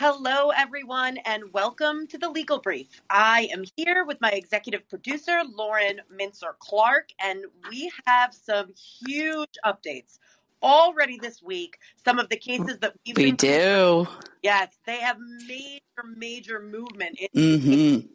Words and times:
Hello, 0.00 0.50
everyone, 0.50 1.18
and 1.24 1.52
welcome 1.52 2.06
to 2.06 2.18
the 2.18 2.30
Legal 2.30 2.60
Brief. 2.60 3.02
I 3.10 3.48
am 3.52 3.64
here 3.74 4.04
with 4.04 4.20
my 4.20 4.30
executive 4.30 4.88
producer, 4.88 5.42
Lauren 5.52 6.00
Mincer 6.08 6.54
Clark, 6.60 7.08
and 7.18 7.44
we 7.68 7.90
have 8.06 8.32
some 8.32 8.72
huge 9.04 9.58
updates 9.66 10.20
already 10.62 11.18
this 11.18 11.42
week. 11.42 11.78
Some 12.04 12.20
of 12.20 12.28
the 12.28 12.36
cases 12.36 12.78
that 12.78 12.94
we've 13.04 13.16
we 13.16 13.32
do. 13.32 14.06
Yes, 14.44 14.68
they 14.86 14.98
have 14.98 15.16
major, 15.48 15.80
major 16.16 16.60
movement. 16.60 17.18
Mm-hmm. 17.34 18.06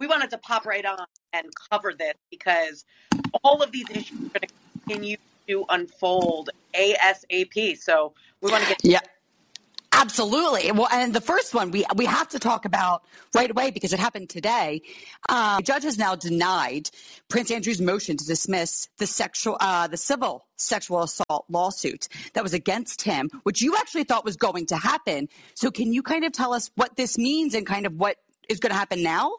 We 0.00 0.06
wanted 0.08 0.30
to 0.30 0.38
pop 0.38 0.66
right 0.66 0.84
on 0.84 1.06
and 1.32 1.46
cover 1.70 1.94
this 1.96 2.14
because 2.32 2.84
all 3.44 3.62
of 3.62 3.70
these 3.70 3.88
issues 3.90 4.18
are 4.18 4.40
going 4.40 4.40
to 4.40 4.54
continue 4.88 5.16
to 5.46 5.64
unfold 5.68 6.50
ASAP. 6.74 7.78
So 7.78 8.12
we 8.40 8.50
want 8.50 8.64
to 8.64 8.70
get. 8.70 8.84
Yeah. 8.84 8.98
Absolutely. 10.02 10.72
Well, 10.72 10.88
and 10.90 11.14
the 11.14 11.20
first 11.20 11.54
one 11.54 11.70
we 11.70 11.84
we 11.94 12.06
have 12.06 12.28
to 12.30 12.40
talk 12.40 12.64
about 12.64 13.04
right 13.36 13.48
away 13.48 13.70
because 13.70 13.92
it 13.92 14.00
happened 14.00 14.28
today. 14.30 14.82
Um, 15.28 15.58
the 15.58 15.62
judge 15.62 15.84
has 15.84 15.96
now 15.96 16.16
denied 16.16 16.90
Prince 17.28 17.52
Andrew's 17.52 17.80
motion 17.80 18.16
to 18.16 18.26
dismiss 18.26 18.88
the 18.98 19.06
sexual, 19.06 19.56
uh, 19.60 19.86
the 19.86 19.96
civil 19.96 20.48
sexual 20.56 21.04
assault 21.04 21.44
lawsuit 21.48 22.08
that 22.34 22.42
was 22.42 22.52
against 22.52 23.02
him, 23.02 23.30
which 23.44 23.62
you 23.62 23.76
actually 23.76 24.02
thought 24.02 24.24
was 24.24 24.36
going 24.36 24.66
to 24.66 24.76
happen. 24.76 25.28
So, 25.54 25.70
can 25.70 25.92
you 25.92 26.02
kind 26.02 26.24
of 26.24 26.32
tell 26.32 26.52
us 26.52 26.68
what 26.74 26.96
this 26.96 27.16
means 27.16 27.54
and 27.54 27.64
kind 27.64 27.86
of 27.86 27.94
what 27.94 28.16
is 28.48 28.58
going 28.58 28.72
to 28.72 28.78
happen 28.78 29.04
now? 29.04 29.36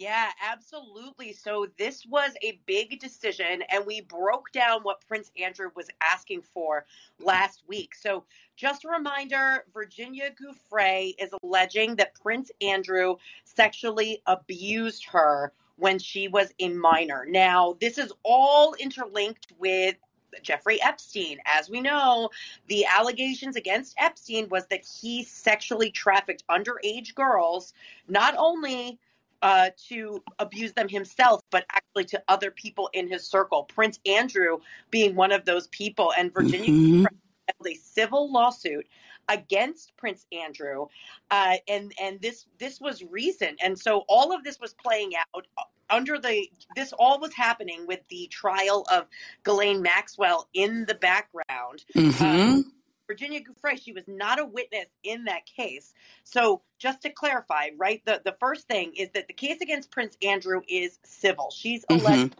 Yeah, 0.00 0.30
absolutely. 0.42 1.32
So 1.32 1.68
this 1.78 2.04
was 2.04 2.32
a 2.42 2.60
big 2.66 2.98
decision, 2.98 3.62
and 3.70 3.86
we 3.86 4.00
broke 4.00 4.50
down 4.50 4.82
what 4.82 5.06
Prince 5.06 5.30
Andrew 5.40 5.70
was 5.76 5.88
asking 6.02 6.42
for 6.42 6.84
last 7.20 7.62
week. 7.68 7.94
So, 7.94 8.24
just 8.56 8.84
a 8.84 8.88
reminder 8.88 9.64
Virginia 9.72 10.30
Giuffre 10.30 11.14
is 11.18 11.30
alleging 11.42 11.94
that 11.96 12.14
Prince 12.20 12.50
Andrew 12.60 13.16
sexually 13.44 14.20
abused 14.26 15.06
her 15.06 15.52
when 15.76 16.00
she 16.00 16.26
was 16.26 16.52
a 16.58 16.68
minor. 16.70 17.24
Now, 17.28 17.76
this 17.80 17.96
is 17.96 18.12
all 18.24 18.74
interlinked 18.74 19.52
with 19.58 19.94
Jeffrey 20.42 20.82
Epstein. 20.82 21.38
As 21.46 21.70
we 21.70 21.80
know, 21.80 22.30
the 22.66 22.84
allegations 22.86 23.54
against 23.54 23.94
Epstein 23.98 24.48
was 24.48 24.66
that 24.68 24.84
he 24.84 25.22
sexually 25.22 25.90
trafficked 25.92 26.44
underage 26.48 27.14
girls, 27.14 27.72
not 28.08 28.34
only 28.36 28.98
uh, 29.42 29.70
to 29.88 30.22
abuse 30.38 30.72
them 30.72 30.88
himself, 30.88 31.40
but 31.50 31.64
actually 31.70 32.04
to 32.04 32.22
other 32.28 32.50
people 32.50 32.90
in 32.92 33.08
his 33.08 33.26
circle. 33.26 33.64
Prince 33.64 33.98
Andrew 34.06 34.58
being 34.90 35.14
one 35.14 35.32
of 35.32 35.44
those 35.44 35.66
people, 35.68 36.12
and 36.16 36.32
Virginia 36.32 36.70
mm-hmm. 36.70 37.02
filed 37.02 37.66
a 37.66 37.74
civil 37.74 38.32
lawsuit 38.32 38.86
against 39.28 39.96
Prince 39.96 40.26
Andrew, 40.32 40.86
uh, 41.30 41.56
and 41.68 41.92
and 42.00 42.20
this 42.20 42.46
this 42.58 42.80
was 42.80 43.02
recent, 43.02 43.58
and 43.62 43.78
so 43.78 44.04
all 44.08 44.34
of 44.34 44.44
this 44.44 44.60
was 44.60 44.74
playing 44.74 45.12
out 45.16 45.46
under 45.90 46.18
the 46.18 46.48
this 46.76 46.92
all 46.92 47.20
was 47.20 47.34
happening 47.34 47.86
with 47.86 48.00
the 48.08 48.26
trial 48.28 48.86
of 48.90 49.06
Ghislaine 49.44 49.82
Maxwell 49.82 50.48
in 50.54 50.84
the 50.86 50.94
background. 50.94 51.84
Mm-hmm. 51.94 52.60
Uh, 52.60 52.62
Virginia 53.06 53.40
Giuffre, 53.40 53.80
she 53.80 53.92
was 53.92 54.04
not 54.06 54.40
a 54.40 54.44
witness 54.44 54.86
in 55.02 55.24
that 55.24 55.46
case. 55.46 55.92
So 56.24 56.62
just 56.78 57.02
to 57.02 57.10
clarify, 57.10 57.70
right, 57.76 58.02
the, 58.04 58.20
the 58.24 58.36
first 58.40 58.66
thing 58.66 58.92
is 58.96 59.10
that 59.14 59.28
the 59.28 59.34
case 59.34 59.60
against 59.60 59.90
Prince 59.90 60.16
Andrew 60.22 60.62
is 60.68 60.98
civil. 61.04 61.50
She's 61.50 61.84
mm-hmm. 61.84 62.04
alleged 62.04 62.36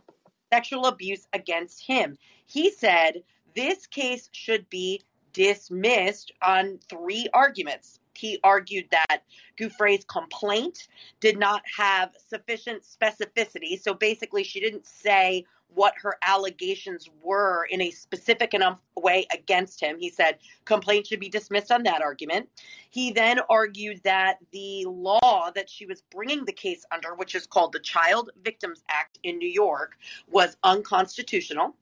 sexual 0.53 0.87
abuse 0.87 1.27
against 1.33 1.83
him. 1.83 2.17
He 2.47 2.71
said 2.71 3.23
this 3.55 3.87
case 3.87 4.29
should 4.33 4.69
be 4.71 5.03
dismissed 5.33 6.33
on 6.41 6.79
three 6.89 7.29
arguments. 7.35 7.99
He 8.15 8.39
argued 8.45 8.87
that 8.93 9.23
Giuffre's 9.59 10.05
complaint 10.05 10.87
did 11.21 11.39
not 11.39 11.63
have 11.77 12.15
sufficient 12.29 12.85
specificity. 12.85 13.81
So 13.81 13.93
basically, 13.95 14.45
she 14.45 14.61
didn't 14.61 14.87
say 14.87 15.45
what 15.75 15.95
her 16.01 16.17
allegations 16.23 17.09
were 17.23 17.67
in 17.71 17.81
a 17.81 17.91
specific 17.91 18.55
enough 18.55 18.81
way 18.97 19.27
against 19.33 19.81
him. 19.81 19.99
He 19.99 20.11
said 20.11 20.39
complaint 20.65 21.07
should 21.07 21.21
be 21.21 21.29
dismissed 21.29 21.73
on 21.73 21.83
that 21.85 22.03
argument. 22.03 22.49
He 22.91 23.13
then 23.13 23.41
argued 23.49 24.01
that 24.05 24.39
the 24.53 24.85
law 24.87 25.51
that 25.55 25.69
she 25.69 25.87
was 25.87 26.03
bringing 26.11 26.45
the 26.45 26.53
case 26.53 26.85
under, 26.93 27.15
which 27.15 27.35
is 27.35 27.47
called 27.47 27.73
the 27.73 27.81
Child 27.81 28.31
Victims 28.43 28.83
Act 28.89 29.19
in 29.23 29.39
New 29.39 29.49
York, 29.49 29.97
was 30.31 30.57
unconstitutional. 30.63 31.75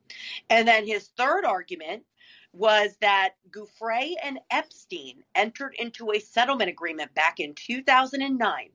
And 0.51 0.67
then 0.67 0.87
his 0.87 1.09
third 1.17 1.45
argument 1.45 2.05
was 2.53 2.97
that 3.01 3.31
Giuffre 3.51 4.15
and 4.23 4.39
Epstein 4.51 5.23
entered 5.35 5.75
into 5.79 6.13
a 6.13 6.21
settlement 6.21 6.69
agreement 6.69 7.15
back 7.15 7.41
in 7.41 7.55
2009 7.55 8.69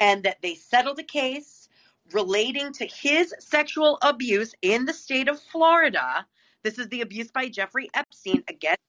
and 0.00 0.22
that 0.22 0.40
they 0.42 0.54
settled 0.54 0.98
a 0.98 1.02
case 1.02 1.67
relating 2.12 2.72
to 2.74 2.86
his 2.86 3.34
sexual 3.38 3.98
abuse 4.02 4.54
in 4.62 4.84
the 4.84 4.92
state 4.92 5.28
of 5.28 5.40
Florida. 5.40 6.26
This 6.62 6.78
is 6.78 6.88
the 6.88 7.02
abuse 7.02 7.30
by 7.30 7.48
Jeffrey 7.48 7.88
Epstein 7.94 8.42
against 8.48 8.80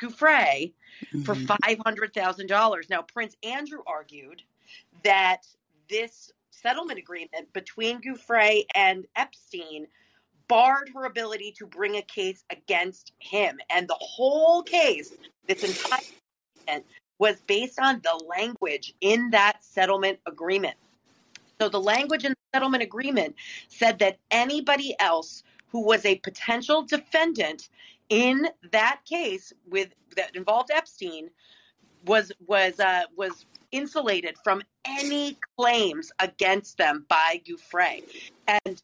Giuffre 0.00 0.72
mm-hmm. 1.12 1.22
for 1.22 1.34
$500,000. 1.34 2.90
Now, 2.90 3.02
Prince 3.02 3.36
Andrew 3.42 3.80
argued 3.86 4.42
that 5.04 5.46
this 5.88 6.32
settlement 6.50 6.98
agreement 6.98 7.52
between 7.52 8.00
Giuffre 8.00 8.64
and 8.74 9.06
Epstein 9.16 9.86
barred 10.48 10.90
her 10.94 11.04
ability 11.04 11.52
to 11.58 11.66
bring 11.66 11.96
a 11.96 12.02
case 12.02 12.44
against 12.50 13.12
him. 13.18 13.58
And 13.70 13.86
the 13.86 13.98
whole 14.00 14.62
case, 14.62 15.12
this 15.46 15.62
entire 15.64 16.82
was 17.18 17.40
based 17.46 17.78
on 17.80 18.00
the 18.04 18.24
language 18.28 18.94
in 19.00 19.30
that 19.30 19.64
settlement 19.64 20.18
agreement. 20.26 20.76
So 21.60 21.68
the 21.68 21.80
language 21.80 22.24
in 22.24 22.30
the 22.30 22.56
settlement 22.56 22.82
agreement 22.82 23.34
said 23.68 23.98
that 23.98 24.18
anybody 24.30 24.94
else 25.00 25.42
who 25.68 25.82
was 25.82 26.04
a 26.04 26.16
potential 26.16 26.82
defendant 26.82 27.68
in 28.08 28.48
that 28.70 29.00
case 29.04 29.52
with 29.68 29.88
that 30.16 30.34
involved 30.36 30.70
Epstein 30.70 31.30
was 32.06 32.32
was 32.46 32.78
uh, 32.80 33.02
was 33.16 33.44
insulated 33.72 34.36
from 34.44 34.62
any 34.86 35.36
claims 35.58 36.12
against 36.20 36.78
them 36.78 37.04
by 37.08 37.42
Giuffre. 37.44 38.02
And 38.46 38.80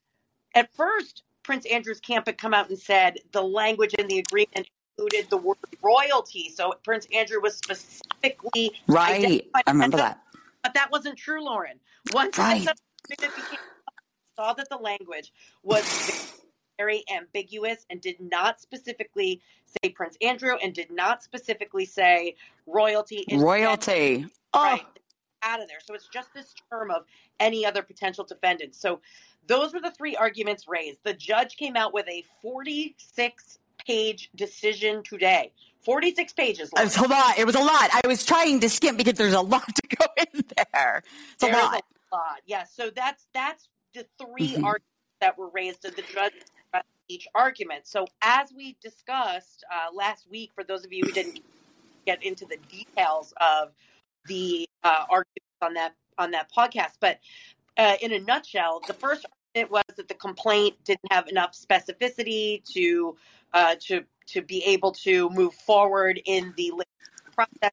at 0.54 0.74
first, 0.74 1.22
Prince 1.42 1.66
Andrew's 1.66 2.00
camp 2.00 2.26
had 2.26 2.38
come 2.38 2.52
out 2.52 2.68
and 2.68 2.78
said 2.78 3.18
the 3.32 3.42
language 3.42 3.94
in 3.94 4.08
the 4.08 4.18
agreement 4.18 4.68
included 4.98 5.30
the 5.30 5.36
word 5.36 5.56
royalty. 5.80 6.50
So 6.54 6.74
Prince 6.82 7.06
Andrew 7.14 7.40
was 7.40 7.56
specifically 7.56 8.72
right. 8.88 9.44
I 9.54 9.62
remember 9.70 9.96
that. 9.98 10.20
But 10.62 10.74
that 10.74 10.90
wasn't 10.90 11.18
true, 11.18 11.44
Lauren. 11.44 11.78
Once 12.12 12.38
right. 12.38 12.66
saw 14.36 14.52
that 14.52 14.68
the 14.68 14.76
language 14.76 15.32
was 15.62 16.42
very 16.78 17.04
ambiguous 17.14 17.86
and 17.90 18.00
did 18.00 18.16
not 18.20 18.60
specifically 18.60 19.40
say 19.82 19.90
Prince 19.90 20.16
Andrew 20.20 20.56
and 20.62 20.74
did 20.74 20.90
not 20.90 21.22
specifically 21.22 21.84
say 21.84 22.34
royalty. 22.66 23.24
Royalty. 23.32 24.26
Oh. 24.52 24.62
Right. 24.62 24.86
Out 25.42 25.60
of 25.60 25.68
there. 25.68 25.78
So 25.84 25.94
it's 25.94 26.08
just 26.08 26.32
this 26.32 26.54
term 26.70 26.90
of 26.90 27.04
any 27.38 27.66
other 27.66 27.82
potential 27.82 28.24
defendant. 28.24 28.74
So 28.74 29.00
those 29.46 29.74
were 29.74 29.80
the 29.80 29.90
three 29.90 30.16
arguments 30.16 30.66
raised. 30.66 31.00
The 31.02 31.12
judge 31.12 31.56
came 31.56 31.76
out 31.76 31.92
with 31.92 32.08
a 32.08 32.24
46 32.40 33.58
page 33.86 34.30
decision 34.34 35.02
today. 35.02 35.52
46 35.84 36.32
pages. 36.32 36.72
Long. 36.72 36.82
It 36.82 36.86
was 36.86 36.96
a 36.96 37.08
lot. 37.08 37.38
It 37.38 37.46
was 37.46 37.54
a 37.54 37.60
lot. 37.60 37.90
I 37.92 38.06
was 38.06 38.24
trying 38.24 38.60
to 38.60 38.70
skim 38.70 38.96
because 38.96 39.14
there's 39.14 39.34
a 39.34 39.40
lot 39.40 39.66
to 39.66 39.96
go 39.96 40.06
in 40.16 40.44
there. 40.72 41.02
It's 41.34 41.42
a 41.42 41.48
lot. 41.48 41.84
Lot. 42.14 42.42
Yeah. 42.46 42.64
So 42.64 42.90
that's 42.94 43.26
that's 43.34 43.68
the 43.94 44.06
3 44.18 44.28
mm-hmm. 44.28 44.64
arguments 44.64 44.86
that 45.20 45.36
were 45.36 45.48
raised 45.48 45.84
in 45.84 45.92
the 45.94 46.02
judge 46.02 46.32
each 47.08 47.28
argument. 47.34 47.86
So 47.86 48.06
as 48.22 48.52
we 48.54 48.76
discussed 48.82 49.64
uh, 49.70 49.94
last 49.94 50.28
week, 50.30 50.52
for 50.54 50.64
those 50.64 50.84
of 50.84 50.92
you 50.92 51.04
who 51.04 51.12
didn't 51.12 51.40
get 52.06 52.22
into 52.22 52.46
the 52.46 52.58
details 52.70 53.34
of 53.40 53.72
the 54.26 54.68
uh, 54.82 55.04
arguments 55.10 55.58
on 55.62 55.74
that 55.74 55.94
on 56.18 56.30
that 56.30 56.50
podcast, 56.52 56.92
but 57.00 57.18
uh, 57.76 57.96
in 58.00 58.12
a 58.12 58.20
nutshell, 58.20 58.80
the 58.86 58.94
first 58.94 59.26
argument 59.54 59.72
was 59.72 59.96
that 59.96 60.08
the 60.08 60.14
complaint 60.14 60.76
didn't 60.84 61.10
have 61.10 61.28
enough 61.28 61.52
specificity 61.52 62.64
to 62.72 63.16
uh, 63.52 63.74
to 63.80 64.04
to 64.28 64.42
be 64.42 64.62
able 64.64 64.92
to 64.92 65.28
move 65.30 65.54
forward 65.54 66.20
in 66.24 66.54
the 66.56 66.72
process. 67.34 67.72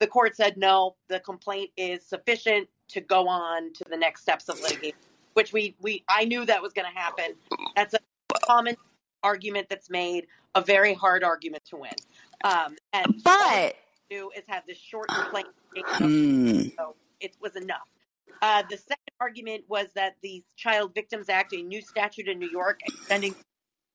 The 0.00 0.06
court 0.06 0.36
said 0.36 0.56
no, 0.56 0.96
the 1.08 1.20
complaint 1.20 1.70
is 1.76 2.04
sufficient 2.04 2.68
to 2.88 3.00
go 3.00 3.28
on 3.28 3.72
to 3.74 3.84
the 3.90 3.96
next 3.96 4.22
steps 4.22 4.48
of 4.48 4.60
litigation, 4.60 4.98
which 5.34 5.52
we, 5.52 5.74
we 5.80 6.04
I 6.08 6.24
knew 6.24 6.44
that 6.46 6.62
was 6.62 6.72
going 6.72 6.90
to 6.92 6.98
happen. 6.98 7.34
That's 7.74 7.94
a 7.94 7.98
common 8.46 8.76
argument 9.22 9.68
that's 9.68 9.90
made, 9.90 10.26
a 10.54 10.60
very 10.60 10.94
hard 10.94 11.24
argument 11.24 11.64
to 11.66 11.76
win. 11.76 11.92
Um, 12.44 12.76
and 12.92 13.20
but 13.24 13.74
do 14.08 14.30
is 14.36 14.44
have 14.46 14.64
this 14.66 14.78
short 14.78 15.08
complaint, 15.08 15.48
hmm. 15.76 16.62
so 16.76 16.94
it 17.20 17.34
was 17.40 17.56
enough. 17.56 17.88
Uh, 18.40 18.62
the 18.70 18.76
second 18.76 18.96
argument 19.20 19.64
was 19.68 19.88
that 19.94 20.16
the 20.22 20.42
Child 20.56 20.94
Victims 20.94 21.28
Act, 21.28 21.52
a 21.52 21.62
new 21.62 21.82
statute 21.82 22.28
in 22.28 22.38
New 22.38 22.50
York 22.50 22.80
extending 22.86 23.34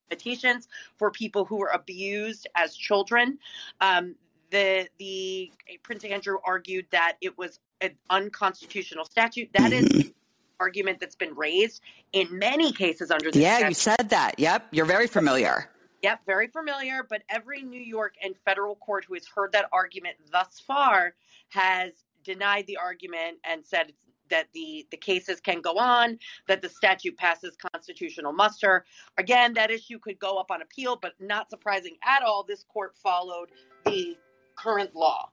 limitations 0.10 0.68
for 0.98 1.10
people 1.12 1.46
who 1.46 1.56
were 1.56 1.70
abused 1.70 2.48
as 2.56 2.76
children. 2.76 3.40
Um, 3.80 4.16
the 4.54 4.88
the 5.00 5.52
Prince 5.82 6.06
Andrew 6.06 6.38
argued 6.46 6.86
that 6.92 7.18
it 7.20 7.38
was 7.38 7.60
an 7.82 7.92
unconstitutional 8.10 9.04
statute. 9.04 9.50
That 9.54 9.72
mm-hmm. 9.72 10.00
is 10.00 10.12
argument 10.60 11.00
that's 11.02 11.16
been 11.16 11.36
raised 11.36 11.82
in 12.14 12.28
many 12.32 12.72
cases 12.72 13.12
under 13.12 13.32
the 13.32 13.40
Yeah, 13.40 13.58
statute. 13.58 13.70
you 13.70 13.76
said 13.76 14.10
that. 14.10 14.40
Yep, 14.40 14.68
you're 14.72 14.86
very 14.86 15.08
familiar. 15.08 15.70
Yep, 16.04 16.22
very 16.26 16.48
familiar. 16.48 17.06
But 17.10 17.24
every 17.30 17.64
New 17.64 17.82
York 17.82 18.14
and 18.24 18.36
federal 18.46 18.76
court 18.76 19.04
who 19.06 19.16
has 19.16 19.26
heard 19.26 19.52
that 19.54 19.66
argument 19.74 20.16
thus 20.32 20.62
far 20.66 21.16
has 21.50 21.92
denied 22.24 22.68
the 22.68 22.78
argument 22.78 23.40
and 23.44 23.66
said 23.66 23.92
that 24.30 24.48
the, 24.54 24.86
the 24.90 24.98
cases 24.98 25.42
can 25.42 25.60
go 25.60 25.78
on, 25.78 26.18
that 26.48 26.62
the 26.62 26.70
statute 26.70 27.18
passes 27.18 27.58
constitutional 27.74 28.32
muster. 28.32 28.86
Again, 29.18 29.54
that 29.56 29.70
issue 29.70 30.00
could 30.00 30.20
go 30.20 30.38
up 30.38 30.50
on 30.50 30.62
appeal, 30.62 30.98
but 31.02 31.14
not 31.20 31.50
surprising 31.50 31.98
at 32.06 32.24
all, 32.24 32.44
this 32.44 32.64
court 32.64 32.96
followed 32.96 33.50
the 33.86 34.18
current 34.56 34.96
law. 34.96 35.30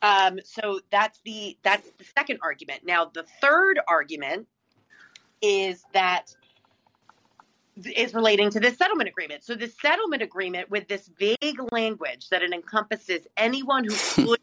Um, 0.00 0.38
so 0.44 0.80
that's 0.90 1.20
the 1.24 1.58
that's 1.62 1.88
the 1.98 2.04
second 2.16 2.38
argument. 2.42 2.82
Now 2.84 3.06
the 3.12 3.24
third 3.40 3.80
argument 3.88 4.46
is 5.42 5.84
that 5.92 6.34
is 7.84 8.14
relating 8.14 8.50
to 8.50 8.60
this 8.60 8.76
settlement 8.76 9.08
agreement. 9.08 9.44
So 9.44 9.54
the 9.54 9.68
settlement 9.68 10.22
agreement 10.22 10.70
with 10.70 10.88
this 10.88 11.10
vague 11.18 11.60
language 11.72 12.28
that 12.30 12.42
it 12.42 12.52
encompasses 12.52 13.26
anyone 13.36 13.84
who 13.84 13.94
could 14.26 14.40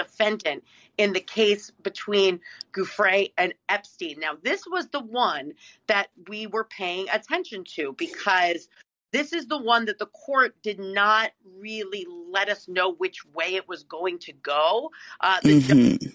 defendant 0.00 0.64
in 0.96 1.12
the 1.12 1.20
case 1.20 1.70
between 1.82 2.40
Giuffre 2.72 3.32
and 3.36 3.52
Epstein. 3.68 4.18
Now, 4.18 4.32
this 4.42 4.64
was 4.66 4.88
the 4.88 5.00
one 5.00 5.52
that 5.88 6.08
we 6.28 6.46
were 6.46 6.64
paying 6.64 7.08
attention 7.10 7.64
to 7.76 7.94
because 7.98 8.68
this 9.12 9.32
is 9.32 9.46
the 9.46 9.58
one 9.58 9.86
that 9.86 9.98
the 9.98 10.06
court 10.06 10.54
did 10.62 10.78
not 10.78 11.30
really 11.58 12.06
let 12.30 12.48
us 12.48 12.68
know 12.68 12.92
which 12.92 13.24
way 13.34 13.54
it 13.54 13.68
was 13.68 13.82
going 13.84 14.18
to 14.20 14.32
go. 14.32 14.90
Uh, 15.20 15.40
the 15.42 15.60
mm-hmm. 15.60 16.06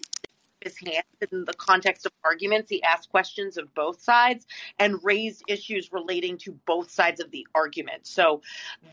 his 0.62 0.78
hands 0.78 1.06
in 1.32 1.46
the 1.46 1.54
context 1.54 2.06
of 2.06 2.12
arguments. 2.24 2.70
He 2.70 2.82
asked 2.84 3.10
questions 3.10 3.58
of 3.58 3.74
both 3.74 4.02
sides 4.02 4.46
and 4.80 5.00
raised 5.04 5.44
issues 5.48 5.92
relating 5.92 6.38
to 6.40 6.54
both 6.66 6.90
sides 6.90 7.20
of 7.20 7.32
the 7.32 7.48
argument. 7.54 8.08
So 8.08 8.42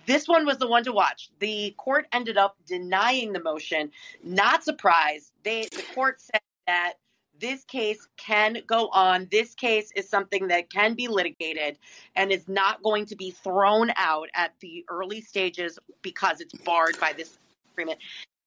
this 0.07 0.29
one 0.29 0.47
was 0.47 0.59
the 0.59 0.69
one 0.69 0.85
to 0.85 0.93
watch. 0.93 1.31
The 1.39 1.75
court 1.79 2.07
ended 2.13 2.37
up 2.37 2.57
denying 2.67 3.33
the 3.33 3.43
motion. 3.43 3.91
Not 4.23 4.65
surprised. 4.65 5.33
They 5.45 5.63
the 5.63 5.85
court 5.95 6.21
said 6.21 6.41
that 6.67 6.95
this 7.39 7.65
case 7.65 8.07
can 8.17 8.59
go 8.67 8.89
on. 8.89 9.29
This 9.31 9.55
case 9.55 9.91
is 9.97 10.09
something 10.09 10.49
that 10.49 10.71
can 10.71 10.95
be 10.95 11.09
litigated 11.09 11.79
and 12.15 12.31
is 12.31 12.49
not 12.49 12.83
going 12.83 13.07
to 13.07 13.17
be 13.17 13.31
thrown 13.31 13.93
out 13.97 14.29
at 14.35 14.53
the 14.61 14.85
early 14.89 15.21
stages 15.21 15.79
because 16.03 16.41
it's 16.41 16.55
barred 16.55 16.99
by 17.01 17.13
this 17.13 17.39
agreement. 17.73 17.99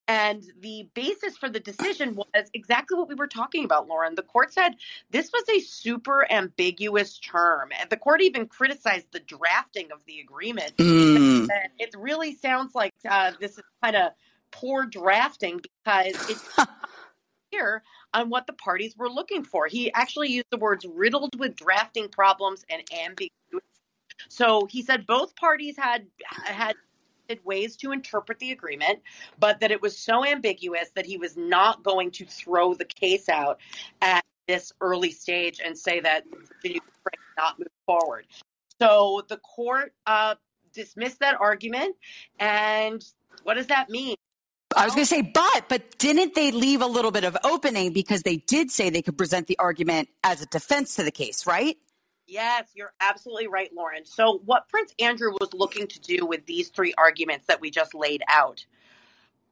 And 0.08 0.44
the 0.62 0.88
basis 0.94 1.36
for 1.36 1.50
the 1.50 1.60
decision 1.60 2.16
was 2.16 2.50
exactly 2.54 2.98
what 2.98 3.10
we 3.10 3.16
were 3.16 3.28
talking 3.28 3.66
about, 3.66 3.88
Lauren. 3.88 4.14
The 4.14 4.22
court 4.22 4.54
said 4.54 4.76
this 5.10 5.32
was 5.34 5.44
a 5.50 5.60
super 5.62 6.32
ambiguous 6.32 7.18
term. 7.18 7.70
And 7.80 7.90
the 7.90 7.98
court 7.98 8.22
even 8.22 8.46
criticized 8.46 9.08
the 9.12 9.20
drafting 9.20 9.92
of 9.92 10.00
the 10.06 10.20
agreement. 10.20 10.78
Mm. 10.78 11.50
It 11.80 11.96
really 11.98 12.36
sounds 12.36 12.76
like 12.76 12.94
uh, 13.10 13.32
this 13.40 13.54
is 13.54 13.64
kind 13.84 13.96
of 13.96 14.12
poor 14.52 14.86
drafting 14.86 15.62
because 15.84 16.30
it's 16.30 16.50
clear 17.52 17.82
on 18.16 18.30
what 18.30 18.48
the 18.48 18.54
parties 18.54 18.96
were 18.98 19.10
looking 19.10 19.44
for. 19.44 19.68
He 19.68 19.92
actually 19.92 20.30
used 20.30 20.48
the 20.50 20.58
words 20.58 20.86
riddled 20.86 21.38
with 21.38 21.56
drafting 21.56 22.08
problems 22.08 22.66
and 22.70 22.82
ambiguity. 22.92 23.32
So 24.30 24.66
he 24.66 24.82
said 24.82 25.06
both 25.06 25.36
parties 25.36 25.76
had 25.78 26.08
had 26.46 26.76
ways 27.44 27.76
to 27.78 27.92
interpret 27.92 28.40
the 28.40 28.52
agreement, 28.52 29.00
but 29.38 29.60
that 29.60 29.72
it 29.72 29.82
was 29.82 29.98
so 29.98 30.26
ambiguous 30.26 30.90
that 30.96 31.06
he 31.06 31.18
was 31.18 31.36
not 31.36 31.84
going 31.84 32.12
to 32.12 32.26
throw 32.26 32.74
the 32.74 32.86
case 32.86 33.28
out 33.28 33.60
at 34.02 34.24
this 34.48 34.72
early 34.80 35.12
stage 35.12 35.60
and 35.64 35.78
say 35.78 36.00
that 36.00 36.24
Virginia 36.62 36.82
not 37.38 37.60
move 37.60 37.68
forward. 37.86 38.26
So 38.80 39.24
the 39.28 39.38
court 39.38 39.94
uh, 40.06 40.36
dismissed 40.74 41.20
that 41.20 41.36
argument, 41.40 41.96
and 42.40 43.04
what 43.44 43.56
does 43.56 43.68
that 43.68 43.90
mean? 43.90 44.16
I 44.76 44.86
was 44.86 44.94
going 44.94 45.06
to 45.06 45.10
say, 45.10 45.22
but, 45.22 45.66
but 45.70 45.98
didn't 45.98 46.36
they 46.36 46.52
leave 46.52 46.82
a 46.82 46.88
little 46.88 47.12
bit 47.12 47.24
of 47.24 47.38
opening 47.44 47.94
because 47.94 48.24
they 48.24 48.38
did 48.38 48.72
say 48.72 48.90
they 48.90 49.02
could 49.02 49.18
present 49.18 49.48
the 49.48 49.58
argument 49.60 50.10
as 50.24 50.42
a 50.42 50.46
defense 50.48 50.96
to 50.96 51.04
the 51.04 51.12
case, 51.12 51.48
right? 51.48 51.78
Yes, 52.28 52.70
you're 52.74 52.94
absolutely 53.00 53.48
right, 53.48 53.70
Lauren. 53.74 54.06
So, 54.06 54.42
what 54.46 54.68
Prince 54.68 54.94
Andrew 55.00 55.32
was 55.40 55.54
looking 55.54 55.88
to 55.88 56.00
do 56.00 56.26
with 56.26 56.46
these 56.48 56.70
three 56.70 56.94
arguments 56.98 57.46
that 57.48 57.62
we 57.62 57.70
just 57.70 57.94
laid 57.94 58.24
out 58.28 58.66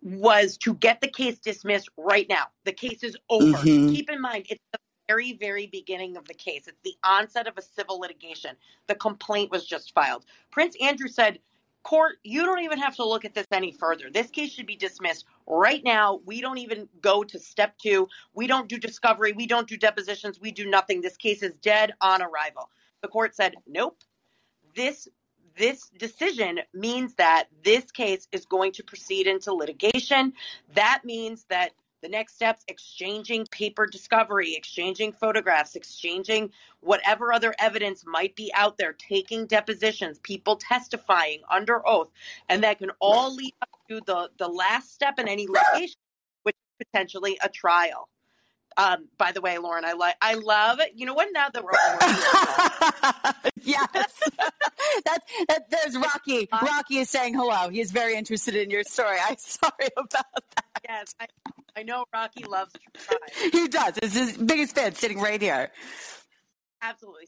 was 0.01 0.57
to 0.57 0.73
get 0.73 0.99
the 0.99 1.07
case 1.07 1.39
dismissed 1.39 1.89
right 1.97 2.27
now. 2.27 2.45
The 2.65 2.73
case 2.73 3.03
is 3.03 3.15
over. 3.29 3.57
Mm-hmm. 3.57 3.93
Keep 3.93 4.09
in 4.09 4.21
mind, 4.21 4.47
it's 4.49 4.63
the 4.71 4.79
very, 5.07 5.33
very 5.33 5.67
beginning 5.67 6.17
of 6.17 6.27
the 6.27 6.33
case. 6.33 6.67
It's 6.67 6.79
the 6.83 6.95
onset 7.03 7.47
of 7.47 7.57
a 7.57 7.61
civil 7.61 7.99
litigation. 7.99 8.55
The 8.87 8.95
complaint 8.95 9.51
was 9.51 9.65
just 9.65 9.93
filed. 9.93 10.25
Prince 10.51 10.75
Andrew 10.81 11.07
said, 11.07 11.39
court, 11.83 12.15
you 12.23 12.43
don't 12.43 12.63
even 12.63 12.79
have 12.79 12.95
to 12.95 13.05
look 13.05 13.25
at 13.25 13.33
this 13.33 13.47
any 13.51 13.71
further. 13.71 14.09
This 14.11 14.29
case 14.31 14.51
should 14.51 14.65
be 14.65 14.75
dismissed 14.75 15.25
right 15.45 15.83
now. 15.83 16.21
We 16.25 16.41
don't 16.41 16.57
even 16.57 16.87
go 17.01 17.23
to 17.23 17.39
step 17.39 17.77
two. 17.77 18.07
We 18.33 18.47
don't 18.47 18.67
do 18.67 18.77
discovery. 18.77 19.33
We 19.33 19.47
don't 19.47 19.67
do 19.67 19.77
depositions. 19.77 20.39
We 20.39 20.51
do 20.51 20.69
nothing. 20.69 21.01
This 21.01 21.17
case 21.17 21.43
is 21.43 21.53
dead 21.61 21.93
on 22.01 22.21
arrival. 22.21 22.69
The 23.01 23.09
court 23.09 23.35
said, 23.35 23.55
nope. 23.67 23.97
This 24.75 25.07
this 25.55 25.89
decision 25.99 26.61
means 26.73 27.13
that 27.15 27.47
this 27.63 27.91
case 27.91 28.27
is 28.31 28.45
going 28.45 28.71
to 28.71 28.83
proceed 28.83 29.27
into 29.27 29.53
litigation. 29.53 30.33
That 30.73 31.01
means 31.03 31.45
that 31.49 31.73
the 32.03 32.09
next 32.09 32.35
steps 32.35 32.63
exchanging 32.67 33.47
paper 33.47 33.87
discovery, 33.87 34.53
exchanging 34.55 35.13
photographs, 35.13 35.75
exchanging 35.75 36.51
whatever 36.81 37.31
other 37.31 37.55
evidence 37.59 38.03
might 38.05 38.35
be 38.35 38.51
out 38.55 38.77
there, 38.77 38.93
taking 38.93 39.47
depositions, 39.47 40.19
people 40.19 40.57
testifying 40.57 41.39
under 41.49 41.87
oath, 41.87 42.11
and 42.49 42.61
that 42.61 42.77
can 42.77 42.91
all 42.99 43.33
lead 43.33 43.53
up 43.61 43.69
to 43.87 44.01
the, 44.05 44.29
the 44.37 44.47
last 44.47 44.93
step 44.93 45.17
in 45.17 45.29
any 45.29 45.47
litigation, 45.47 45.95
which 46.43 46.55
is 46.55 46.85
potentially 46.85 47.39
a 47.41 47.47
trial. 47.47 48.09
Um, 48.77 49.07
by 49.17 49.31
the 49.31 49.41
way, 49.41 49.57
Lauren, 49.57 49.85
I 49.85 49.93
like 49.93 50.15
I 50.21 50.35
love 50.35 50.79
it. 50.79 50.93
You 50.95 51.05
know 51.05 51.13
what? 51.13 51.29
Now 51.31 51.49
that 51.49 51.63
we're 51.63 51.71
all 51.71 53.33
yes, 53.61 53.87
that, 55.05 55.19
that 55.47 55.69
there's 55.69 55.97
Rocky. 55.97 56.47
Rocky 56.51 56.97
is 56.97 57.09
saying 57.09 57.33
hello. 57.33 57.69
He 57.69 57.79
is 57.79 57.91
very 57.91 58.15
interested 58.15 58.55
in 58.55 58.69
your 58.69 58.83
story. 58.83 59.17
I'm 59.23 59.35
sorry 59.37 59.89
about 59.97 60.11
that. 60.11 60.65
Yes, 60.87 61.15
I, 61.19 61.27
I 61.75 61.83
know 61.83 62.05
Rocky 62.13 62.43
loves 62.45 62.71
he 63.51 63.67
does. 63.67 63.97
It's 64.01 64.15
his 64.15 64.37
biggest 64.37 64.75
fan 64.75 64.93
sitting 64.95 65.19
right 65.19 65.41
here. 65.41 65.71
Absolutely. 66.81 67.27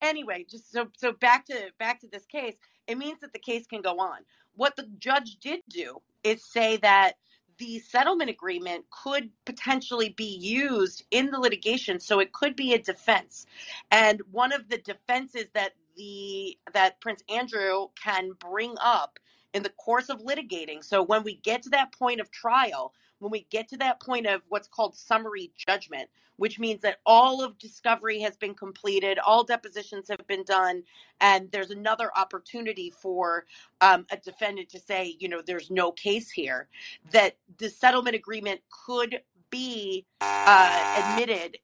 Anyway, 0.00 0.44
just 0.50 0.70
so 0.72 0.88
so 0.96 1.12
back 1.12 1.46
to 1.46 1.70
back 1.78 2.00
to 2.00 2.08
this 2.08 2.26
case. 2.26 2.54
It 2.88 2.98
means 2.98 3.20
that 3.20 3.32
the 3.32 3.38
case 3.38 3.66
can 3.66 3.80
go 3.82 3.98
on. 4.00 4.18
What 4.54 4.76
the 4.76 4.86
judge 4.98 5.36
did 5.40 5.60
do 5.68 6.02
is 6.24 6.44
say 6.44 6.76
that 6.78 7.14
the 7.62 7.78
settlement 7.78 8.28
agreement 8.28 8.84
could 8.90 9.30
potentially 9.44 10.08
be 10.10 10.36
used 10.36 11.04
in 11.12 11.30
the 11.30 11.38
litigation 11.38 12.00
so 12.00 12.18
it 12.18 12.32
could 12.32 12.56
be 12.56 12.74
a 12.74 12.78
defense. 12.78 13.46
And 13.92 14.20
one 14.32 14.52
of 14.52 14.68
the 14.68 14.78
defenses 14.78 15.46
that 15.54 15.72
the 15.96 16.58
that 16.72 17.00
prince 17.00 17.22
andrew 17.28 17.88
can 18.02 18.32
bring 18.40 18.74
up 18.80 19.18
in 19.52 19.62
the 19.62 19.68
course 19.68 20.08
of 20.08 20.20
litigating 20.20 20.82
so 20.82 21.02
when 21.02 21.22
we 21.22 21.34
get 21.36 21.62
to 21.62 21.68
that 21.68 21.92
point 21.92 22.18
of 22.18 22.30
trial 22.30 22.94
when 23.22 23.30
we 23.30 23.46
get 23.50 23.68
to 23.68 23.76
that 23.76 24.00
point 24.00 24.26
of 24.26 24.42
what's 24.48 24.66
called 24.66 24.96
summary 24.96 25.52
judgment, 25.56 26.10
which 26.36 26.58
means 26.58 26.80
that 26.80 26.96
all 27.06 27.42
of 27.42 27.56
discovery 27.56 28.18
has 28.20 28.36
been 28.36 28.52
completed, 28.52 29.18
all 29.20 29.44
depositions 29.44 30.08
have 30.08 30.26
been 30.26 30.42
done, 30.42 30.82
and 31.20 31.48
there's 31.52 31.70
another 31.70 32.10
opportunity 32.16 32.90
for 32.90 33.44
um, 33.80 34.04
a 34.10 34.16
defendant 34.16 34.68
to 34.70 34.80
say, 34.80 35.16
you 35.20 35.28
know, 35.28 35.40
there's 35.40 35.70
no 35.70 35.92
case 35.92 36.30
here, 36.30 36.66
that 37.12 37.36
the 37.58 37.68
settlement 37.68 38.16
agreement 38.16 38.60
could 38.86 39.20
be 39.50 40.04
uh, 40.20 41.12
admitted 41.14 41.58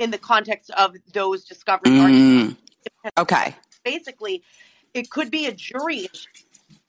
in 0.00 0.10
the 0.10 0.18
context 0.18 0.70
of 0.70 0.96
those 1.12 1.44
discovery 1.44 1.92
mm. 1.92 2.02
arguments. 2.02 2.60
Okay. 3.18 3.54
Basically, 3.84 4.42
it 4.94 5.10
could 5.10 5.30
be 5.30 5.46
a 5.46 5.52
jury 5.52 6.08
issue 6.12 6.45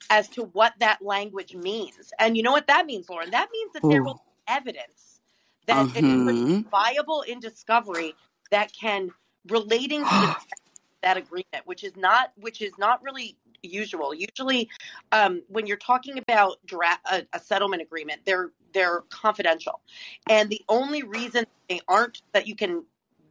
as 0.09 0.27
to 0.29 0.43
what 0.43 0.73
that 0.79 1.01
language 1.01 1.55
means. 1.55 2.13
And 2.19 2.37
you 2.37 2.43
know 2.43 2.51
what 2.51 2.67
that 2.67 2.85
means, 2.85 3.09
Lauren? 3.09 3.31
That 3.31 3.49
means 3.51 3.73
that 3.73 3.83
Ooh. 3.83 3.89
there 3.89 4.03
will 4.03 4.15
be 4.15 4.19
evidence 4.47 5.19
that 5.67 5.95
is 5.95 6.63
viable 6.71 7.21
in 7.23 7.39
discovery 7.39 8.15
that 8.51 8.71
can 8.73 9.09
relating 9.47 10.03
to 10.03 10.35
that 11.03 11.17
agreement, 11.17 11.65
which 11.65 11.83
is 11.83 11.95
not 11.95 12.31
which 12.37 12.61
is 12.61 12.71
not 12.77 13.03
really 13.03 13.37
usual. 13.63 14.13
Usually, 14.13 14.69
um, 15.11 15.41
when 15.47 15.67
you're 15.67 15.77
talking 15.77 16.17
about 16.17 16.57
dra- 16.65 16.99
a, 17.11 17.23
a, 17.33 17.39
settlement 17.39 17.81
agreement, 17.81 18.21
they're 18.25 18.51
they're 18.73 19.01
confidential, 19.09 19.81
and 20.29 20.49
the 20.49 20.61
only 20.69 21.03
reason 21.03 21.45
they 21.69 21.81
aren't 21.87 22.21
that 22.33 22.47
you 22.47 22.55
can 22.55 22.83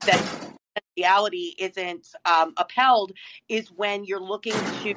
that 0.06 0.22
reality 0.96 1.54
isn't 1.58 2.08
um, 2.24 2.54
upheld 2.56 3.12
is 3.48 3.68
when 3.72 4.04
you're 4.04 4.20
looking 4.20 4.52
to 4.82 4.94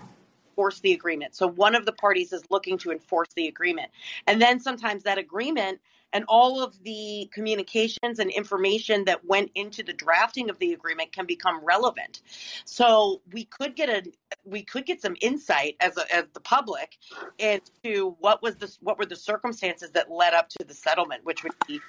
enforce 0.60 0.82
the 0.82 0.92
agreement. 0.92 1.36
So 1.36 1.48
one 1.48 1.74
of 1.74 1.86
the 1.86 1.94
parties 1.94 2.34
is 2.34 2.44
looking 2.50 2.78
to 2.80 2.92
enforce 2.92 3.30
the 3.34 3.48
agreement. 3.48 3.92
And 4.28 4.42
then 4.42 4.60
sometimes 4.60 5.04
that 5.04 5.18
agreement 5.18 5.80
and 6.12 6.26
all 6.28 6.62
of 6.62 6.84
the 6.84 7.30
communications 7.32 8.20
and 8.20 8.30
information 8.30 9.06
that 9.06 9.24
went 9.24 9.52
into 9.56 9.84
the 9.84 9.94
drafting 9.94 10.50
of 10.50 10.60
the 10.60 10.74
agreement 10.74 11.14
can 11.14 11.26
become 11.26 11.64
relevant. 11.64 12.22
So 12.66 13.22
we 13.32 13.46
could 13.46 13.76
get 13.76 13.90
a 13.90 14.12
we 14.44 14.64
could 14.64 14.86
get 14.86 15.02
some 15.02 15.16
insight 15.22 15.78
as 15.80 15.98
a, 15.98 16.14
as 16.14 16.26
the 16.34 16.40
public 16.42 16.98
into 17.38 18.18
what 18.20 18.42
was 18.42 18.56
this 18.56 18.80
what 18.82 18.98
were 18.98 19.06
the 19.06 19.16
circumstances 19.16 19.92
that 19.92 20.12
led 20.12 20.34
up 20.34 20.50
to 20.50 20.66
the 20.66 20.74
settlement, 20.74 21.24
which 21.24 21.44
would 21.44 21.54
be 21.68 21.80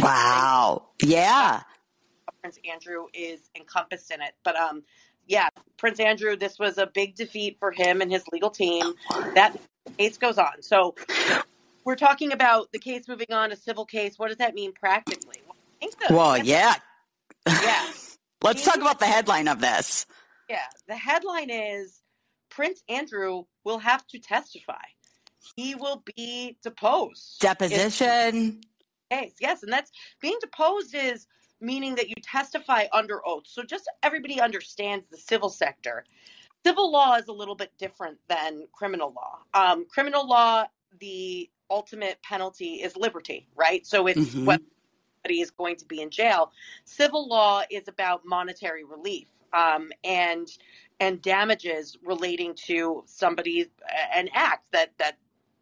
wow, 0.00 0.86
yeah. 1.02 1.62
Prince 2.40 2.58
Andrew 2.70 3.06
is 3.12 3.50
encompassed 3.56 4.12
in 4.12 4.22
it, 4.22 4.34
but 4.44 4.54
um, 4.54 4.84
yeah, 5.28 5.48
Prince 5.76 6.00
Andrew, 6.00 6.36
this 6.36 6.58
was 6.58 6.78
a 6.78 6.86
big 6.86 7.14
defeat 7.14 7.58
for 7.60 7.70
him 7.70 8.00
and 8.00 8.10
his 8.10 8.24
legal 8.32 8.50
team. 8.50 8.94
That 9.34 9.56
case 9.96 10.16
goes 10.16 10.38
on. 10.38 10.62
So 10.62 10.94
we're 11.84 11.96
talking 11.96 12.32
about 12.32 12.72
the 12.72 12.78
case 12.78 13.06
moving 13.06 13.32
on, 13.32 13.52
a 13.52 13.56
civil 13.56 13.84
case. 13.84 14.18
What 14.18 14.28
does 14.28 14.38
that 14.38 14.54
mean 14.54 14.72
practically? 14.72 15.36
Well, 16.10 16.10
well 16.10 16.38
yeah. 16.38 16.74
Yeah. 17.46 17.90
Let's 18.42 18.64
talk 18.64 18.76
about 18.76 18.98
the 19.00 19.06
headline 19.06 19.48
of 19.48 19.60
this. 19.60 20.06
Yeah. 20.48 20.64
The 20.86 20.96
headline 20.96 21.50
is 21.50 22.00
Prince 22.50 22.82
Andrew 22.88 23.44
will 23.64 23.78
have 23.78 24.06
to 24.08 24.18
testify. 24.18 24.74
He 25.56 25.74
will 25.74 26.02
be 26.16 26.56
deposed. 26.62 27.40
Deposition. 27.40 28.60
Case. 29.10 29.34
Yes. 29.40 29.62
And 29.62 29.72
that's 29.72 29.90
being 30.20 30.38
deposed 30.40 30.94
is 30.94 31.26
meaning 31.60 31.94
that 31.96 32.08
you 32.08 32.14
testify 32.22 32.86
under 32.92 33.26
oath. 33.26 33.46
So 33.46 33.62
just 33.62 33.90
everybody 34.02 34.40
understands 34.40 35.04
the 35.10 35.16
civil 35.16 35.48
sector. 35.48 36.04
Civil 36.64 36.90
law 36.90 37.14
is 37.14 37.28
a 37.28 37.32
little 37.32 37.54
bit 37.54 37.72
different 37.78 38.18
than 38.28 38.66
criminal 38.72 39.12
law. 39.14 39.38
Um, 39.54 39.86
criminal 39.86 40.26
law, 40.28 40.64
the 41.00 41.48
ultimate 41.70 42.20
penalty 42.22 42.74
is 42.76 42.96
liberty, 42.96 43.46
right? 43.54 43.86
So 43.86 44.06
it's 44.06 44.20
mm-hmm. 44.20 44.46
somebody 44.46 45.40
is 45.40 45.50
going 45.50 45.76
to 45.76 45.84
be 45.84 46.00
in 46.00 46.10
jail. 46.10 46.52
Civil 46.84 47.28
law 47.28 47.62
is 47.70 47.88
about 47.88 48.22
monetary 48.24 48.84
relief 48.84 49.28
um, 49.52 49.90
and 50.04 50.48
and 51.00 51.22
damages 51.22 51.96
relating 52.02 52.54
to 52.54 53.04
somebody 53.06 53.70
an 54.12 54.28
act 54.34 54.66
that 54.72 54.90
that 54.98 55.16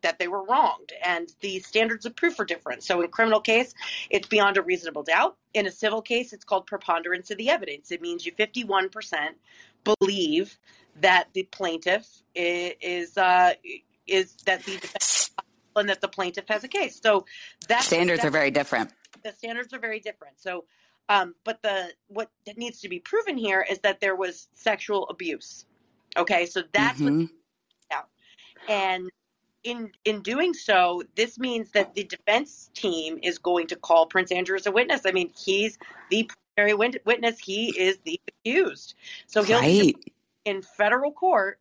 that 0.06 0.18
they 0.18 0.28
were 0.28 0.44
wronged 0.44 0.92
and 1.04 1.32
the 1.40 1.58
standards 1.60 2.06
of 2.06 2.14
proof 2.14 2.38
are 2.40 2.44
different 2.44 2.82
so 2.82 3.02
in 3.02 3.08
criminal 3.08 3.40
case 3.40 3.74
it's 4.08 4.28
beyond 4.28 4.56
a 4.56 4.62
reasonable 4.62 5.02
doubt 5.02 5.36
in 5.52 5.66
a 5.66 5.70
civil 5.70 6.00
case 6.00 6.32
it's 6.32 6.44
called 6.44 6.66
preponderance 6.66 7.30
of 7.30 7.38
the 7.38 7.50
evidence 7.50 7.90
it 7.90 8.00
means 8.00 8.24
you 8.24 8.32
51% 8.32 8.90
believe 9.84 10.58
that 11.00 11.28
the 11.34 11.42
plaintiff 11.44 12.06
is 12.34 12.74
is, 12.80 13.18
uh, 13.18 13.52
is 14.06 14.34
that 14.46 14.62
the 14.64 14.76
defense 14.78 15.30
and 15.76 15.88
that 15.88 16.00
the 16.00 16.08
plaintiff 16.08 16.46
has 16.48 16.64
a 16.64 16.68
case. 16.68 16.98
So 17.02 17.26
that 17.68 17.82
standards 17.82 18.24
are 18.24 18.30
very 18.30 18.50
different. 18.50 18.92
The 19.22 19.32
standards 19.32 19.72
are 19.72 19.78
very 19.78 20.00
different. 20.00 20.40
So, 20.40 20.64
um, 21.08 21.34
but 21.44 21.62
the 21.62 21.92
what 22.08 22.30
needs 22.56 22.80
to 22.80 22.88
be 22.88 22.98
proven 22.98 23.36
here 23.36 23.64
is 23.68 23.78
that 23.80 24.00
there 24.00 24.16
was 24.16 24.48
sexual 24.54 25.08
abuse. 25.08 25.66
Okay, 26.16 26.46
so 26.46 26.62
that's 26.72 27.00
mm-hmm. 27.00 27.20
what 27.20 27.30
out, 27.92 28.08
and 28.68 29.10
in 29.66 29.90
in 30.04 30.22
doing 30.22 30.54
so, 30.54 31.02
this 31.16 31.38
means 31.38 31.72
that 31.72 31.94
the 31.94 32.04
defense 32.04 32.70
team 32.74 33.18
is 33.22 33.38
going 33.38 33.66
to 33.66 33.76
call 33.76 34.06
Prince 34.06 34.30
Andrew 34.30 34.56
as 34.56 34.66
a 34.66 34.70
witness. 34.70 35.02
I 35.04 35.10
mean, 35.10 35.32
he's 35.36 35.76
the 36.10 36.30
primary 36.54 36.74
witness. 37.04 37.38
He 37.38 37.78
is 37.78 37.98
the 38.04 38.18
accused. 38.28 38.94
So 39.26 39.42
he'll 39.42 39.60
right. 39.60 39.96
in 40.44 40.62
federal 40.62 41.10
court 41.10 41.58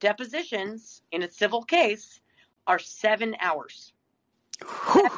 depositions 0.00 1.02
in 1.12 1.22
a 1.22 1.30
civil 1.30 1.62
case 1.62 2.20
are 2.66 2.78
seven 2.78 3.36
hours. 3.40 3.92
Seven 4.92 5.10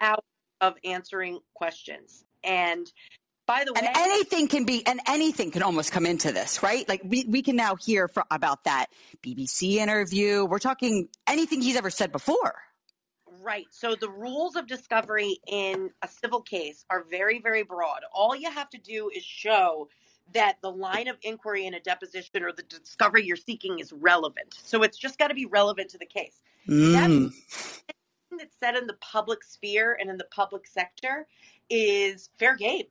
hours 0.00 0.24
of 0.62 0.74
answering 0.84 1.40
questions. 1.54 2.24
And 2.42 2.90
by 3.46 3.64
the 3.64 3.72
way, 3.72 3.80
and 3.80 3.96
anything 3.96 4.48
can 4.48 4.64
be, 4.64 4.86
and 4.86 5.00
anything 5.06 5.50
can 5.50 5.62
almost 5.62 5.92
come 5.92 6.06
into 6.06 6.32
this, 6.32 6.62
right? 6.62 6.88
Like 6.88 7.02
we, 7.04 7.24
we 7.24 7.42
can 7.42 7.56
now 7.56 7.76
hear 7.76 8.08
for, 8.08 8.24
about 8.30 8.64
that 8.64 8.86
BBC 9.22 9.74
interview. 9.74 10.44
We're 10.44 10.58
talking 10.58 11.08
anything 11.26 11.60
he's 11.60 11.76
ever 11.76 11.90
said 11.90 12.12
before. 12.12 12.54
Right. 13.42 13.66
So 13.70 13.96
the 13.96 14.08
rules 14.08 14.54
of 14.54 14.68
discovery 14.68 15.38
in 15.48 15.90
a 16.02 16.08
civil 16.08 16.42
case 16.42 16.84
are 16.90 17.04
very, 17.10 17.40
very 17.40 17.64
broad. 17.64 18.00
All 18.12 18.36
you 18.36 18.50
have 18.50 18.70
to 18.70 18.78
do 18.78 19.10
is 19.14 19.24
show 19.24 19.88
that 20.32 20.58
the 20.62 20.70
line 20.70 21.08
of 21.08 21.16
inquiry 21.22 21.66
in 21.66 21.74
a 21.74 21.80
deposition 21.80 22.44
or 22.44 22.52
the 22.52 22.62
discovery 22.62 23.24
you're 23.24 23.36
seeking 23.36 23.80
is 23.80 23.92
relevant. 23.92 24.54
So 24.62 24.84
it's 24.84 24.96
just 24.96 25.18
got 25.18 25.28
to 25.28 25.34
be 25.34 25.46
relevant 25.46 25.90
to 25.90 25.98
the 25.98 26.06
case. 26.06 26.40
Mm. 26.68 27.32
That's 28.38 28.56
said 28.60 28.76
in 28.76 28.86
the 28.86 28.94
public 28.94 29.42
sphere 29.44 29.96
and 30.00 30.08
in 30.08 30.16
the 30.16 30.26
public 30.30 30.66
sector 30.66 31.26
is 31.68 32.30
fair 32.38 32.56
game. 32.56 32.84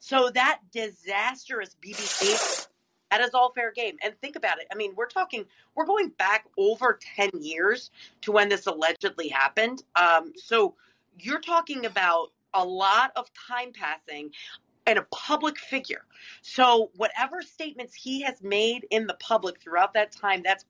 So 0.00 0.30
that 0.34 0.60
disastrous 0.72 1.76
BBC, 1.84 2.66
that 3.10 3.20
is 3.20 3.30
all 3.34 3.52
fair 3.52 3.72
game. 3.72 3.96
And 4.02 4.14
think 4.20 4.36
about 4.36 4.60
it. 4.60 4.66
I 4.72 4.76
mean, 4.76 4.92
we're 4.96 5.06
talking, 5.06 5.44
we're 5.74 5.86
going 5.86 6.10
back 6.10 6.44
over 6.56 6.98
10 7.16 7.30
years 7.40 7.90
to 8.22 8.32
when 8.32 8.48
this 8.48 8.66
allegedly 8.66 9.28
happened. 9.28 9.82
Um, 9.96 10.32
so 10.36 10.74
you're 11.18 11.40
talking 11.40 11.86
about 11.86 12.28
a 12.54 12.64
lot 12.64 13.12
of 13.16 13.28
time 13.48 13.72
passing 13.72 14.30
and 14.86 14.98
a 14.98 15.06
public 15.10 15.58
figure. 15.58 16.04
So 16.42 16.90
whatever 16.96 17.42
statements 17.42 17.94
he 17.94 18.22
has 18.22 18.42
made 18.42 18.86
in 18.90 19.06
the 19.06 19.14
public 19.20 19.60
throughout 19.60 19.92
that 19.94 20.12
time, 20.12 20.42
that's 20.42 20.64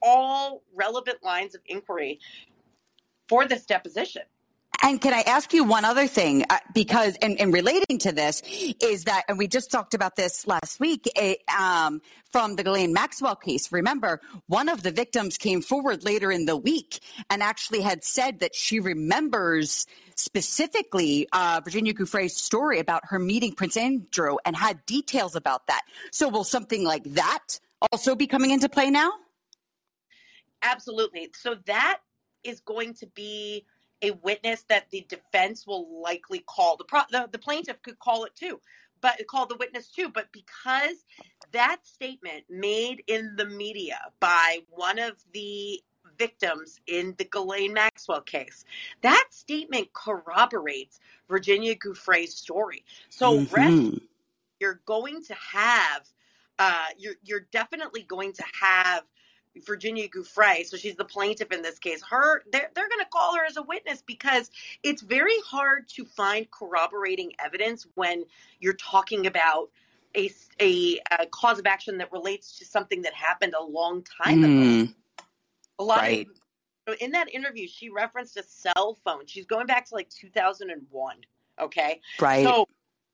all 0.00 0.62
relevant 0.74 1.24
lines 1.24 1.54
of 1.54 1.62
inquiry 1.66 2.20
for 3.28 3.46
this 3.46 3.64
deposition. 3.64 4.22
And 4.82 5.00
can 5.00 5.14
I 5.14 5.20
ask 5.22 5.52
you 5.52 5.64
one 5.64 5.84
other 5.84 6.06
thing? 6.06 6.44
Uh, 6.48 6.58
because, 6.74 7.16
and, 7.22 7.52
relating 7.52 7.98
to 8.00 8.12
this, 8.12 8.42
is 8.82 9.04
that, 9.04 9.24
and 9.28 9.38
we 9.38 9.46
just 9.46 9.70
talked 9.70 9.94
about 9.94 10.16
this 10.16 10.46
last 10.46 10.80
week 10.80 11.08
it, 11.16 11.38
um, 11.48 12.00
from 12.30 12.56
the 12.56 12.62
Ghislaine 12.62 12.92
Maxwell 12.92 13.36
case. 13.36 13.70
Remember, 13.72 14.20
one 14.46 14.68
of 14.68 14.82
the 14.82 14.90
victims 14.90 15.38
came 15.38 15.62
forward 15.62 16.04
later 16.04 16.30
in 16.30 16.46
the 16.46 16.56
week 16.56 17.00
and 17.30 17.42
actually 17.42 17.80
had 17.80 18.04
said 18.04 18.40
that 18.40 18.54
she 18.54 18.80
remembers 18.80 19.86
specifically 20.16 21.28
uh, 21.32 21.60
Virginia 21.64 21.94
Giuffre's 21.94 22.36
story 22.36 22.78
about 22.78 23.02
her 23.06 23.18
meeting 23.18 23.52
Prince 23.54 23.76
Andrew 23.76 24.36
and 24.44 24.56
had 24.56 24.84
details 24.86 25.36
about 25.36 25.66
that. 25.68 25.82
So, 26.10 26.28
will 26.28 26.44
something 26.44 26.84
like 26.84 27.04
that 27.14 27.58
also 27.92 28.14
be 28.14 28.26
coming 28.26 28.50
into 28.50 28.68
play 28.68 28.90
now? 28.90 29.12
Absolutely. 30.62 31.30
So, 31.34 31.56
that 31.66 31.98
is 32.42 32.60
going 32.60 32.94
to 32.94 33.06
be 33.06 33.64
a 34.02 34.10
witness 34.10 34.62
that 34.68 34.90
the 34.90 35.06
defense 35.08 35.66
will 35.66 36.02
likely 36.02 36.44
call. 36.46 36.76
The, 36.76 36.84
pro- 36.84 37.02
the, 37.10 37.28
the 37.30 37.38
plaintiff 37.38 37.80
could 37.82 37.98
call 37.98 38.24
it 38.24 38.34
too, 38.34 38.60
but 39.00 39.20
call 39.26 39.46
the 39.46 39.56
witness 39.56 39.88
too. 39.88 40.08
But 40.08 40.32
because 40.32 41.04
that 41.52 41.78
statement 41.84 42.44
made 42.50 43.02
in 43.06 43.34
the 43.36 43.46
media 43.46 43.98
by 44.20 44.58
one 44.68 44.98
of 44.98 45.12
the 45.32 45.80
victims 46.18 46.80
in 46.86 47.14
the 47.18 47.24
Ghislaine 47.24 47.72
Maxwell 47.72 48.20
case, 48.20 48.64
that 49.02 49.26
statement 49.30 49.92
corroborates 49.92 51.00
Virginia 51.28 51.74
Giuffre's 51.74 52.34
story. 52.34 52.84
So 53.08 53.38
mm-hmm. 53.38 53.54
rest, 53.54 54.02
you're 54.60 54.80
going 54.86 55.24
to 55.24 55.34
have, 55.34 56.08
uh, 56.58 56.86
you're 56.98 57.16
you're 57.24 57.46
definitely 57.52 58.02
going 58.02 58.32
to 58.34 58.44
have 58.60 59.02
Virginia 59.62 60.08
Giuffre, 60.08 60.64
so 60.64 60.76
she's 60.76 60.96
the 60.96 61.04
plaintiff 61.04 61.52
in 61.52 61.62
this 61.62 61.78
case. 61.78 62.02
Her, 62.02 62.42
they're, 62.50 62.70
they're 62.74 62.88
going 62.88 63.00
to 63.00 63.10
call 63.12 63.36
her 63.36 63.44
as 63.44 63.56
a 63.56 63.62
witness 63.62 64.02
because 64.04 64.50
it's 64.82 65.02
very 65.02 65.38
hard 65.46 65.88
to 65.90 66.04
find 66.04 66.50
corroborating 66.50 67.32
evidence 67.44 67.86
when 67.94 68.24
you're 68.60 68.74
talking 68.74 69.26
about 69.26 69.70
a, 70.16 70.30
a, 70.60 71.00
a 71.18 71.26
cause 71.26 71.58
of 71.58 71.66
action 71.66 71.98
that 71.98 72.12
relates 72.12 72.58
to 72.58 72.64
something 72.64 73.02
that 73.02 73.14
happened 73.14 73.54
a 73.58 73.62
long 73.62 74.02
time 74.22 74.42
mm. 74.42 74.82
ago. 74.82 74.92
A 75.78 75.84
lot 75.84 75.98
right. 75.98 76.26
of 76.86 76.96
in 77.00 77.12
that 77.12 77.34
interview, 77.34 77.66
she 77.66 77.88
referenced 77.88 78.36
a 78.36 78.42
cell 78.42 78.98
phone. 79.04 79.26
She's 79.26 79.46
going 79.46 79.66
back 79.66 79.86
to 79.86 79.94
like 79.94 80.10
2001. 80.10 81.16
Okay, 81.60 82.00
right. 82.20 82.44
So 82.44 82.68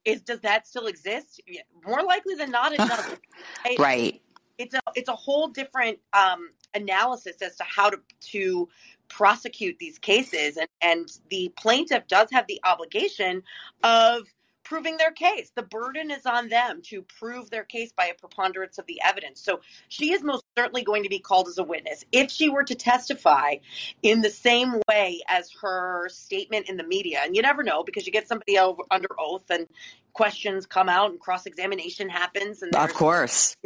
is 0.05 0.23
does 0.23 0.41
that 0.41 0.67
still 0.67 0.87
exist? 0.87 1.41
More 1.87 2.03
likely 2.03 2.35
than 2.35 2.51
not, 2.51 2.73
it 2.73 2.79
doesn't. 2.79 3.21
right 3.79 4.21
it's 4.61 4.75
a 4.75 4.81
it's 4.95 5.09
a 5.09 5.17
whole 5.17 5.49
different 5.49 5.99
um, 6.13 6.51
analysis 6.75 7.41
as 7.43 7.57
to 7.57 7.65
how 7.65 7.91
to 7.91 7.99
to 8.21 8.69
prosecute 9.09 9.79
these 9.79 9.99
cases, 9.99 10.57
and 10.57 10.69
and 10.83 11.09
the 11.31 11.53
plaintiff 11.57 12.07
does 12.07 12.29
have 12.31 12.47
the 12.47 12.61
obligation 12.65 13.43
of 13.83 14.23
proving 14.63 14.99
their 14.99 15.11
case. 15.11 15.51
The 15.57 15.63
burden 15.63 16.13
is 16.13 16.27
on 16.27 16.49
them 16.49 16.81
to 16.85 17.03
prove 17.03 17.51
their 17.51 17.65
case 17.65 17.91
by 17.91 18.07
a 18.07 18.15
preponderance 18.15 18.79
of 18.79 18.87
the 18.87 19.01
evidence. 19.05 19.41
So 19.41 19.61
she 19.89 20.13
is 20.13 20.23
most 20.23 20.45
certainly 20.57 20.85
going 20.85 21.03
to 21.03 21.09
be 21.09 21.19
called 21.19 21.49
as 21.49 21.59
a 21.59 21.65
witness. 21.65 22.05
If 22.13 22.31
she 22.31 22.51
were 22.51 22.63
to 22.63 22.77
testify 22.77 23.57
in 24.03 24.21
the 24.21 24.31
same 24.31 24.81
way 24.89 25.23
as 25.29 25.51
her 25.61 26.09
statement 26.11 26.69
in 26.69 26.77
the 26.77 26.85
media, 26.85 27.21
and 27.25 27.35
you 27.35 27.43
never 27.43 27.65
know 27.65 27.83
because 27.83 28.07
you 28.07 28.13
get 28.13 28.29
somebody 28.29 28.59
over, 28.59 28.83
under 28.93 29.09
oath 29.19 29.51
and 29.51 29.67
questions 30.13 30.67
come 30.67 30.89
out 30.89 31.11
and 31.11 31.19
cross 31.19 31.47
examination 31.47 32.09
happens. 32.09 32.63
And 32.63 32.73
of 32.77 32.95
course 32.95 33.57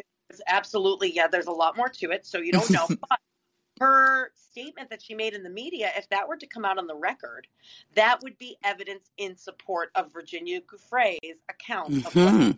absolutely, 0.47 1.13
yeah, 1.13 1.27
there's 1.27 1.47
a 1.47 1.53
lot 1.53 1.77
more 1.77 1.89
to 1.89 2.11
it, 2.11 2.27
so 2.27 2.39
you 2.39 2.53
don't 2.53 2.71
know. 2.71 2.87
but 3.09 3.19
her 3.81 4.31
statement 4.35 4.91
that 4.91 5.03
she 5.03 5.15
made 5.15 5.35
in 5.35 5.43
the 5.43 5.51
media, 5.51 5.91
if 5.97 6.09
that 6.11 6.29
were 6.29 6.37
to 6.37 6.47
come 6.47 6.65
out 6.65 6.79
on 6.79 6.87
the 6.87 6.95
record, 6.95 7.47
that 7.95 8.23
would 8.23 8.39
be 8.39 8.57
evidence 8.63 9.11
in 9.19 9.37
support 9.37 9.91
of 9.95 10.13
Virginia 10.13 10.61
Giuffre's 10.61 11.19
account 11.49 11.91
mm-hmm. 11.91 12.51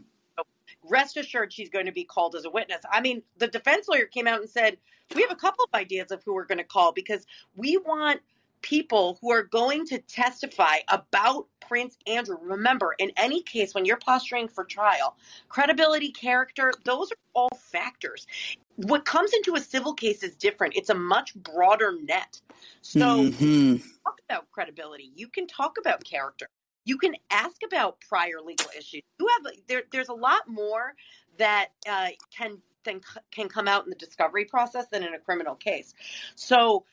rest 0.88 1.16
assured 1.16 1.52
she's 1.52 1.70
going 1.70 1.86
to 1.86 1.92
be 1.92 2.04
called 2.04 2.34
as 2.34 2.44
a 2.44 2.50
witness. 2.50 2.82
I 2.90 3.00
mean, 3.00 3.22
the 3.38 3.48
defense 3.48 3.88
lawyer 3.88 4.06
came 4.06 4.26
out 4.26 4.40
and 4.40 4.50
said, 4.50 4.76
We 5.14 5.22
have 5.22 5.30
a 5.30 5.36
couple 5.36 5.64
of 5.64 5.78
ideas 5.78 6.10
of 6.10 6.22
who 6.22 6.34
we're 6.34 6.44
going 6.44 6.58
to 6.58 6.64
call 6.64 6.92
because 6.92 7.26
we 7.54 7.78
want 7.78 8.20
people 8.62 9.18
who 9.20 9.32
are 9.32 9.42
going 9.42 9.86
to 9.86 9.98
testify 9.98 10.76
about 10.88 11.46
Prince 11.60 11.96
Andrew. 12.06 12.36
Remember, 12.40 12.94
in 12.98 13.12
any 13.16 13.42
case, 13.42 13.74
when 13.74 13.84
you're 13.84 13.98
posturing 13.98 14.48
for 14.48 14.64
trial, 14.64 15.16
credibility, 15.48 16.10
character, 16.12 16.72
those 16.84 17.12
are 17.12 17.18
all 17.34 17.50
factors. 17.70 18.26
What 18.76 19.04
comes 19.04 19.32
into 19.32 19.54
a 19.54 19.60
civil 19.60 19.94
case 19.94 20.22
is 20.22 20.36
different. 20.36 20.76
It's 20.76 20.90
a 20.90 20.94
much 20.94 21.34
broader 21.34 21.94
net. 22.02 22.40
So, 22.82 23.00
mm-hmm. 23.00 23.76
talk 24.04 24.20
about 24.28 24.50
credibility. 24.50 25.10
You 25.14 25.28
can 25.28 25.46
talk 25.46 25.76
about 25.78 26.04
character. 26.04 26.48
You 26.84 26.98
can 26.98 27.14
ask 27.30 27.56
about 27.64 28.00
prior 28.08 28.40
legal 28.44 28.68
issues. 28.76 29.02
You 29.18 29.28
have 29.28 29.52
there, 29.66 29.82
there's 29.90 30.08
a 30.08 30.14
lot 30.14 30.48
more 30.48 30.94
that 31.38 31.70
uh, 31.88 32.08
can 32.36 32.58
can 32.84 33.00
can 33.32 33.48
come 33.48 33.66
out 33.66 33.84
in 33.84 33.90
the 33.90 33.96
discovery 33.96 34.44
process 34.44 34.86
than 34.92 35.02
in 35.02 35.12
a 35.14 35.18
criminal 35.18 35.56
case. 35.56 35.92
So 36.36 36.84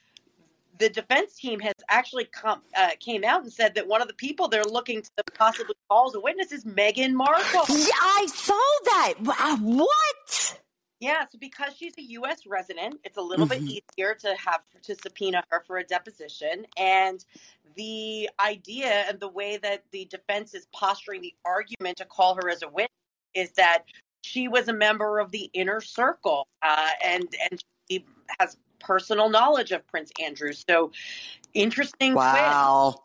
the 0.79 0.89
defense 0.89 1.35
team 1.35 1.59
has 1.59 1.73
actually 1.89 2.25
come 2.25 2.61
uh, 2.75 2.89
came 2.99 3.23
out 3.23 3.43
and 3.43 3.51
said 3.51 3.75
that 3.75 3.87
one 3.87 4.01
of 4.01 4.07
the 4.07 4.13
people 4.13 4.47
they're 4.47 4.63
looking 4.63 5.01
to 5.01 5.23
possibly 5.37 5.75
call 5.89 6.07
as 6.07 6.15
a 6.15 6.19
witness 6.19 6.51
is 6.51 6.65
Meghan 6.65 7.13
Markle. 7.13 7.65
Yeah, 7.69 7.93
I 8.01 8.27
saw 8.33 8.53
that. 8.85 9.13
What? 9.19 10.59
Yeah, 10.99 11.25
so 11.29 11.37
because 11.37 11.73
she's 11.75 11.93
a 11.97 12.01
U.S. 12.01 12.47
resident, 12.47 12.95
it's 13.03 13.17
a 13.17 13.21
little 13.21 13.45
mm-hmm. 13.45 13.65
bit 13.65 13.83
easier 13.97 14.15
to 14.21 14.35
have 14.37 14.61
to 14.83 14.95
subpoena 14.95 15.43
her 15.49 15.61
for 15.67 15.77
a 15.77 15.83
deposition. 15.83 16.65
And 16.77 17.23
the 17.75 18.29
idea 18.39 19.05
and 19.09 19.19
the 19.19 19.27
way 19.27 19.57
that 19.57 19.83
the 19.91 20.05
defense 20.05 20.53
is 20.53 20.65
posturing 20.73 21.21
the 21.21 21.33
argument 21.43 21.97
to 21.97 22.05
call 22.05 22.35
her 22.35 22.49
as 22.49 22.63
a 22.63 22.69
witness 22.69 22.89
is 23.33 23.51
that 23.53 23.83
she 24.21 24.47
was 24.47 24.69
a 24.69 24.73
member 24.73 25.19
of 25.19 25.31
the 25.31 25.49
inner 25.53 25.81
circle, 25.81 26.47
uh, 26.61 26.91
and 27.03 27.27
and 27.51 27.61
she 27.89 28.05
has 28.39 28.55
personal 28.83 29.29
knowledge 29.29 29.71
of 29.71 29.85
Prince 29.87 30.11
Andrew. 30.23 30.53
So 30.53 30.91
interesting. 31.53 32.13
Wow. 32.13 32.91
Twist 32.91 33.03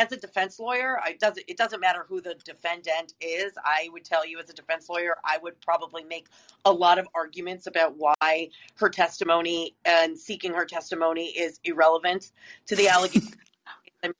as 0.00 0.10
a 0.12 0.16
defense 0.16 0.58
lawyer, 0.58 0.98
it 1.06 1.20
doesn't 1.20 1.44
it 1.46 1.58
doesn't 1.58 1.78
matter 1.78 2.06
who 2.08 2.22
the 2.22 2.34
defendant 2.42 3.12
is. 3.20 3.52
I 3.62 3.90
would 3.92 4.04
tell 4.04 4.26
you 4.26 4.38
as 4.38 4.48
a 4.48 4.54
defense 4.54 4.88
lawyer, 4.88 5.18
I 5.24 5.36
would 5.42 5.60
probably 5.60 6.04
make 6.04 6.28
a 6.64 6.72
lot 6.72 6.98
of 6.98 7.06
arguments 7.14 7.66
about 7.66 7.96
why 7.98 8.48
her 8.76 8.88
testimony 8.88 9.74
and 9.84 10.18
seeking 10.18 10.54
her 10.54 10.64
testimony 10.64 11.26
is 11.26 11.60
irrelevant 11.64 12.32
to 12.66 12.76
the 12.76 12.88
allegation. 12.88 13.34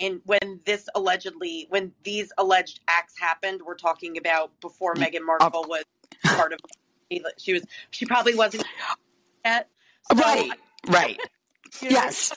In 0.00 0.22
when 0.24 0.60
this 0.64 0.88
allegedly, 0.94 1.66
when 1.68 1.92
these 2.04 2.32
alleged 2.38 2.80
acts 2.88 3.18
happened, 3.18 3.60
we're 3.64 3.74
talking 3.74 4.16
about 4.16 4.50
before 4.62 4.94
Meghan 4.94 5.26
Markle 5.26 5.66
was 5.68 5.84
part 6.24 6.54
of. 6.54 6.58
She 7.36 7.52
was. 7.52 7.66
She 7.90 8.06
probably 8.06 8.34
wasn't 8.34 8.64
yet. 9.44 9.68
So, 10.08 10.18
right. 10.18 10.50
Right. 10.88 11.18
You 11.80 11.90
know, 11.90 11.98
yes. 11.98 12.36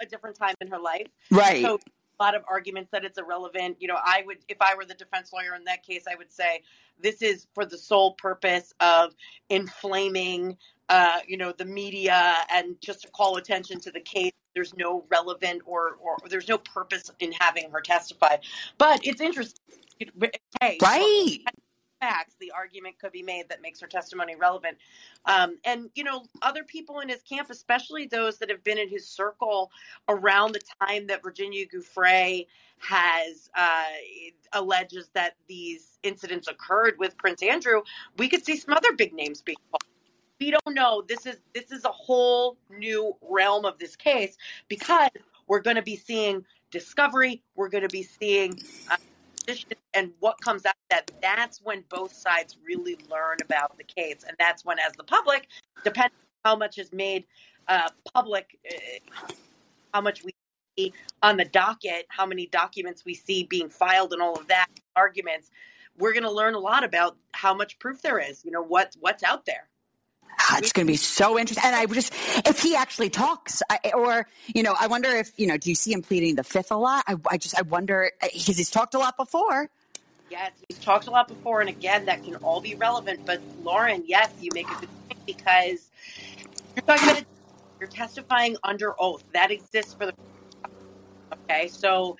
A 0.00 0.06
different 0.06 0.36
time 0.36 0.54
in 0.60 0.68
her 0.68 0.78
life. 0.78 1.08
Right. 1.32 1.64
So 1.64 1.80
a 2.20 2.22
lot 2.22 2.36
of 2.36 2.44
arguments 2.48 2.90
that 2.92 3.04
it's 3.04 3.18
irrelevant. 3.18 3.76
You 3.80 3.88
know, 3.88 3.98
I 4.00 4.22
would, 4.24 4.38
if 4.48 4.58
I 4.60 4.76
were 4.76 4.84
the 4.84 4.94
defense 4.94 5.32
lawyer 5.32 5.56
in 5.56 5.64
that 5.64 5.82
case, 5.82 6.04
I 6.08 6.14
would 6.14 6.32
say 6.32 6.62
this 7.02 7.20
is 7.20 7.48
for 7.54 7.64
the 7.64 7.76
sole 7.76 8.14
purpose 8.14 8.72
of 8.78 9.16
inflaming, 9.48 10.56
uh, 10.88 11.18
you 11.26 11.36
know, 11.36 11.50
the 11.50 11.64
media 11.64 12.36
and 12.52 12.80
just 12.80 13.02
to 13.02 13.08
call 13.08 13.36
attention 13.36 13.80
to 13.80 13.90
the 13.90 14.00
case. 14.00 14.32
There's 14.54 14.76
no 14.76 15.04
relevant 15.08 15.62
or, 15.66 15.98
or, 16.00 16.18
there's 16.28 16.48
no 16.48 16.58
purpose 16.58 17.10
in 17.18 17.32
having 17.32 17.70
her 17.72 17.80
testify. 17.80 18.36
But 18.78 19.00
it's 19.04 19.20
interesting. 19.20 19.58
Hey, 20.60 20.78
right 20.80 21.40
facts, 22.00 22.34
the 22.40 22.52
argument 22.52 22.98
could 22.98 23.12
be 23.12 23.22
made 23.22 23.48
that 23.48 23.62
makes 23.62 23.80
her 23.80 23.86
testimony 23.86 24.36
relevant. 24.36 24.76
Um, 25.24 25.56
and, 25.64 25.90
you 25.94 26.04
know, 26.04 26.24
other 26.42 26.64
people 26.64 27.00
in 27.00 27.08
his 27.08 27.22
camp, 27.22 27.50
especially 27.50 28.06
those 28.06 28.38
that 28.38 28.50
have 28.50 28.64
been 28.64 28.78
in 28.78 28.88
his 28.88 29.06
circle 29.06 29.70
around 30.08 30.52
the 30.52 30.60
time 30.80 31.06
that 31.08 31.22
Virginia 31.22 31.66
Giuffre 31.66 32.46
has 32.78 33.50
uh, 33.56 33.84
alleges 34.52 35.08
that 35.14 35.34
these 35.48 35.98
incidents 36.02 36.48
occurred 36.48 36.94
with 36.98 37.16
Prince 37.18 37.42
Andrew, 37.42 37.82
we 38.16 38.28
could 38.28 38.44
see 38.44 38.56
some 38.56 38.74
other 38.74 38.92
big 38.92 39.12
names 39.12 39.42
being 39.42 39.56
called. 39.70 39.82
We 40.40 40.52
don't 40.52 40.74
know. 40.76 41.02
This 41.06 41.26
is 41.26 41.38
this 41.52 41.72
is 41.72 41.84
a 41.84 41.90
whole 41.90 42.56
new 42.70 43.16
realm 43.22 43.64
of 43.64 43.76
this 43.78 43.96
case 43.96 44.36
because 44.68 45.10
we're 45.48 45.60
going 45.60 45.74
to 45.74 45.82
be 45.82 45.96
seeing 45.96 46.44
discovery. 46.70 47.42
We're 47.56 47.68
going 47.68 47.82
to 47.82 47.88
be 47.88 48.04
seeing 48.04 48.60
uh, 48.88 48.96
and 49.94 50.12
what 50.20 50.40
comes 50.40 50.66
out 50.66 50.74
that 50.90 51.10
that's 51.22 51.60
when 51.62 51.84
both 51.88 52.12
sides 52.12 52.56
really 52.64 52.98
learn 53.10 53.38
about 53.42 53.76
the 53.76 53.84
case. 53.84 54.24
And 54.26 54.36
that's 54.38 54.64
when 54.64 54.78
as 54.78 54.92
the 54.92 55.04
public 55.04 55.48
depending 55.84 56.16
on 56.44 56.50
how 56.50 56.56
much 56.56 56.78
is 56.78 56.92
made 56.92 57.24
uh, 57.68 57.88
public 58.12 58.58
uh, 58.70 59.32
how 59.92 60.00
much 60.00 60.24
we 60.24 60.32
see 60.76 60.92
on 61.22 61.36
the 61.36 61.44
docket 61.44 62.06
how 62.08 62.26
many 62.26 62.46
documents 62.46 63.04
we 63.04 63.14
see 63.14 63.44
being 63.44 63.68
filed 63.68 64.12
and 64.12 64.22
all 64.22 64.38
of 64.38 64.46
that 64.48 64.68
arguments 64.96 65.50
we're 65.98 66.12
going 66.12 66.22
to 66.22 66.30
learn 66.30 66.54
a 66.54 66.58
lot 66.58 66.84
about 66.84 67.16
how 67.32 67.52
much 67.52 67.78
proof 67.78 68.00
there 68.02 68.18
is 68.18 68.44
you 68.44 68.50
know 68.50 68.62
what 68.62 68.94
what's 69.00 69.22
out 69.22 69.44
there 69.44 69.68
Ah, 70.40 70.58
it's 70.58 70.72
going 70.72 70.86
to 70.86 70.92
be 70.92 70.96
so 70.96 71.38
interesting. 71.38 71.64
And 71.66 71.74
I 71.74 71.86
just, 71.86 72.12
if 72.46 72.60
he 72.60 72.76
actually 72.76 73.10
talks, 73.10 73.62
I, 73.70 73.92
or, 73.94 74.26
you 74.54 74.62
know, 74.62 74.74
I 74.78 74.86
wonder 74.86 75.08
if, 75.08 75.32
you 75.36 75.46
know, 75.46 75.56
do 75.56 75.68
you 75.68 75.74
see 75.74 75.92
him 75.92 76.02
pleading 76.02 76.36
the 76.36 76.44
fifth 76.44 76.70
a 76.70 76.76
lot? 76.76 77.04
I, 77.06 77.16
I 77.30 77.38
just, 77.38 77.58
I 77.58 77.62
wonder, 77.62 78.10
because 78.22 78.56
he's 78.56 78.70
talked 78.70 78.94
a 78.94 78.98
lot 78.98 79.16
before. 79.16 79.68
Yes, 80.30 80.52
he's 80.68 80.78
talked 80.78 81.06
a 81.06 81.10
lot 81.10 81.28
before. 81.28 81.60
And 81.60 81.68
again, 81.68 82.04
that 82.06 82.22
can 82.24 82.36
all 82.36 82.60
be 82.60 82.74
relevant. 82.74 83.26
But 83.26 83.40
Lauren, 83.62 84.04
yes, 84.06 84.30
you 84.40 84.50
make 84.54 84.68
a 84.68 84.74
good 84.80 84.88
point 85.08 85.26
because 85.26 85.88
you're 86.76 86.84
talking 86.84 87.10
about, 87.10 87.24
you're 87.80 87.88
testifying 87.88 88.56
under 88.62 88.94
oath. 89.00 89.24
That 89.32 89.50
exists 89.50 89.94
for 89.94 90.06
the, 90.06 90.14
okay? 91.32 91.68
So 91.68 92.16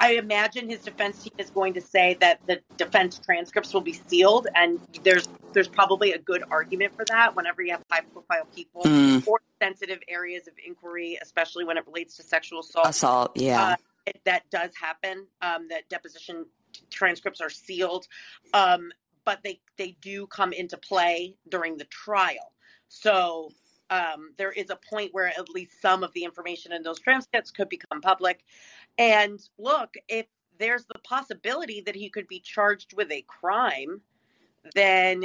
I 0.00 0.14
imagine 0.14 0.68
his 0.68 0.80
defense 0.80 1.22
team 1.22 1.32
is 1.38 1.50
going 1.50 1.74
to 1.74 1.80
say 1.80 2.16
that 2.20 2.40
the 2.46 2.60
defense 2.76 3.20
transcripts 3.24 3.72
will 3.72 3.80
be 3.80 3.92
sealed, 3.92 4.48
and 4.54 4.80
there's 5.02 5.28
there's 5.52 5.68
probably 5.68 6.12
a 6.12 6.18
good 6.18 6.42
argument 6.50 6.94
for 6.96 7.04
that. 7.06 7.36
Whenever 7.36 7.62
you 7.62 7.72
have 7.72 7.82
high 7.90 8.00
profile 8.00 8.46
people 8.54 8.82
mm. 8.82 9.26
or 9.26 9.40
sensitive 9.62 10.00
areas 10.08 10.48
of 10.48 10.54
inquiry, 10.64 11.18
especially 11.22 11.64
when 11.64 11.76
it 11.76 11.86
relates 11.86 12.16
to 12.16 12.22
sexual 12.22 12.60
assault, 12.60 12.88
assault, 12.88 13.32
yeah, 13.36 13.62
uh, 13.62 13.76
it, 14.06 14.20
that 14.24 14.42
does 14.50 14.70
happen. 14.80 15.26
Um, 15.40 15.68
that 15.68 15.88
deposition 15.88 16.46
transcripts 16.90 17.40
are 17.40 17.50
sealed, 17.50 18.06
um, 18.52 18.90
but 19.24 19.40
they 19.42 19.60
they 19.76 19.96
do 20.00 20.26
come 20.26 20.52
into 20.52 20.76
play 20.76 21.36
during 21.48 21.76
the 21.76 21.84
trial. 21.84 22.52
So 22.88 23.50
um, 23.90 24.32
there 24.38 24.52
is 24.52 24.70
a 24.70 24.76
point 24.76 25.12
where 25.12 25.26
at 25.26 25.48
least 25.50 25.80
some 25.80 26.02
of 26.02 26.12
the 26.14 26.24
information 26.24 26.72
in 26.72 26.82
those 26.82 26.98
transcripts 26.98 27.50
could 27.50 27.68
become 27.68 28.00
public. 28.00 28.44
And 28.98 29.40
look, 29.58 29.94
if 30.08 30.26
there's 30.58 30.84
the 30.86 30.98
possibility 31.00 31.82
that 31.82 31.96
he 31.96 32.08
could 32.10 32.28
be 32.28 32.40
charged 32.40 32.94
with 32.96 33.10
a 33.10 33.22
crime, 33.22 34.00
then 34.74 35.24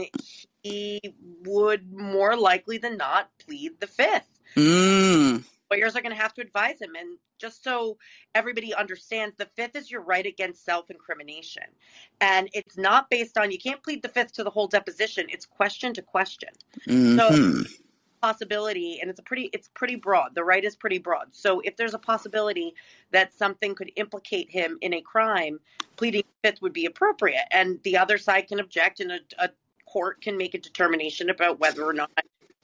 he 0.64 1.00
would 1.46 1.92
more 1.94 2.36
likely 2.36 2.78
than 2.78 2.98
not 2.98 3.30
plead 3.40 3.80
the 3.80 3.88
fifth. 3.88 4.40
Mm. 4.56 5.44
Lawyers 5.72 5.96
are 5.96 6.02
going 6.02 6.16
to 6.16 6.22
have 6.22 6.34
to 6.34 6.42
advise 6.42 6.82
him. 6.82 6.96
And 7.00 7.18
just 7.38 7.64
so 7.64 7.98
everybody 8.36 8.74
understands, 8.74 9.36
the 9.38 9.46
fifth 9.56 9.76
is 9.76 9.90
your 9.90 10.02
right 10.02 10.26
against 10.26 10.66
self 10.66 10.90
incrimination. 10.90 11.64
And 12.20 12.50
it's 12.54 12.78
not 12.78 13.10
based 13.10 13.38
on, 13.38 13.52
you 13.52 13.60
can't 13.60 13.84
plead 13.84 14.02
the 14.02 14.10
fifth 14.10 14.34
to 14.34 14.44
the 14.44 14.50
whole 14.50 14.68
deposition, 14.68 15.28
it's 15.30 15.46
question 15.46 15.94
to 15.94 16.02
question. 16.02 16.50
Mm-hmm. 16.88 17.18
So 17.18 17.70
possibility 18.22 19.00
and 19.02 19.10
it's 19.10 19.20
a 19.20 19.24
pretty 19.24 19.50
it's 19.54 19.70
pretty 19.70 19.96
broad. 19.96 20.36
The 20.36 20.44
right 20.44 20.64
is 20.64 20.76
pretty 20.76 20.98
broad. 20.98 21.28
So 21.32 21.62
if 21.62 21.76
there's 21.76 21.94
a 21.94 22.00
possibility 22.00 22.74
that 23.12 23.34
something 23.34 23.76
could 23.76 23.92
implicate 23.96 24.50
him 24.50 24.78
in 24.82 24.94
a 24.94 25.02
crime 25.02 25.60
pleading 25.96 26.24
fifth 26.44 26.62
would 26.62 26.74
be 26.74 26.86
appropriate. 26.86 27.46
And 27.52 27.80
the 27.84 27.98
other 27.98 28.18
side 28.18 28.48
can 28.48 28.60
object 28.60 29.00
and 29.02 29.12
a, 29.12 29.20
a 29.38 29.50
court 29.86 30.22
can 30.22 30.38
make 30.38 30.54
a 30.54 30.58
determination 30.58 31.30
about 31.30 31.60
whether 31.60 31.84
or 31.84 31.94
not 31.94 32.10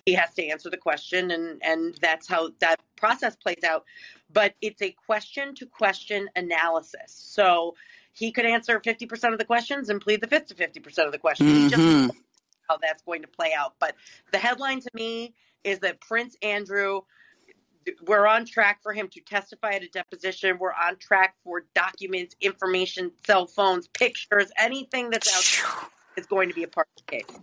he 0.06 0.14
has 0.14 0.34
to 0.36 0.46
answer 0.46 0.70
the 0.70 0.78
question 0.78 1.32
and 1.32 1.60
and 1.64 1.96
that's 1.96 2.28
how 2.28 2.52
that 2.60 2.80
process 2.96 3.36
plays 3.36 3.64
out. 3.66 3.86
But 4.32 4.56
it's 4.62 4.82
a 4.82 4.92
question 5.06 5.56
to 5.56 5.66
question 5.66 6.30
analysis. 6.36 7.08
So 7.08 7.76
he 8.14 8.32
could 8.32 8.46
answer 8.46 8.80
50% 8.80 9.34
of 9.34 9.40
the 9.40 9.46
questions 9.46 9.90
and 9.90 10.00
plead 10.00 10.22
the 10.22 10.28
fifth 10.28 10.48
to 10.48 10.56
50% 10.56 11.06
of 11.06 11.12
the 11.12 11.18
questions. 11.18 11.74
Mm-hmm 11.74 12.18
how 12.70 12.78
that's 12.82 13.02
going 13.04 13.22
to 13.22 13.28
play 13.28 13.54
out. 13.58 13.76
But 13.80 13.96
the 14.32 14.38
headline 14.38 14.82
to 14.82 14.90
me 14.94 15.34
is 15.64 15.80
that 15.80 16.00
Prince 16.02 16.36
Andrew, 16.42 17.02
we're 18.06 18.28
on 18.28 18.46
track 18.46 18.82
for 18.82 18.94
him 18.94 19.08
to 19.10 19.22
testify 19.22 19.72
at 19.72 19.84
a 19.84 19.90
deposition. 19.90 20.58
We're 20.60 20.74
on 20.74 20.98
track 20.98 21.36
for 21.44 21.66
documents, 21.74 22.36
information, 22.42 23.12
cell 23.26 23.48
phones, 23.48 23.88
pictures, 23.90 24.52
anything 24.58 25.10
that's 25.10 25.28
out 25.36 25.80
there 25.80 25.90
is 26.18 26.26
going 26.26 26.50
to 26.50 26.56
be 26.56 26.64
a 26.64 26.68
part 26.68 26.88
of 26.98 27.06
the 27.06 27.12
case. 27.12 27.40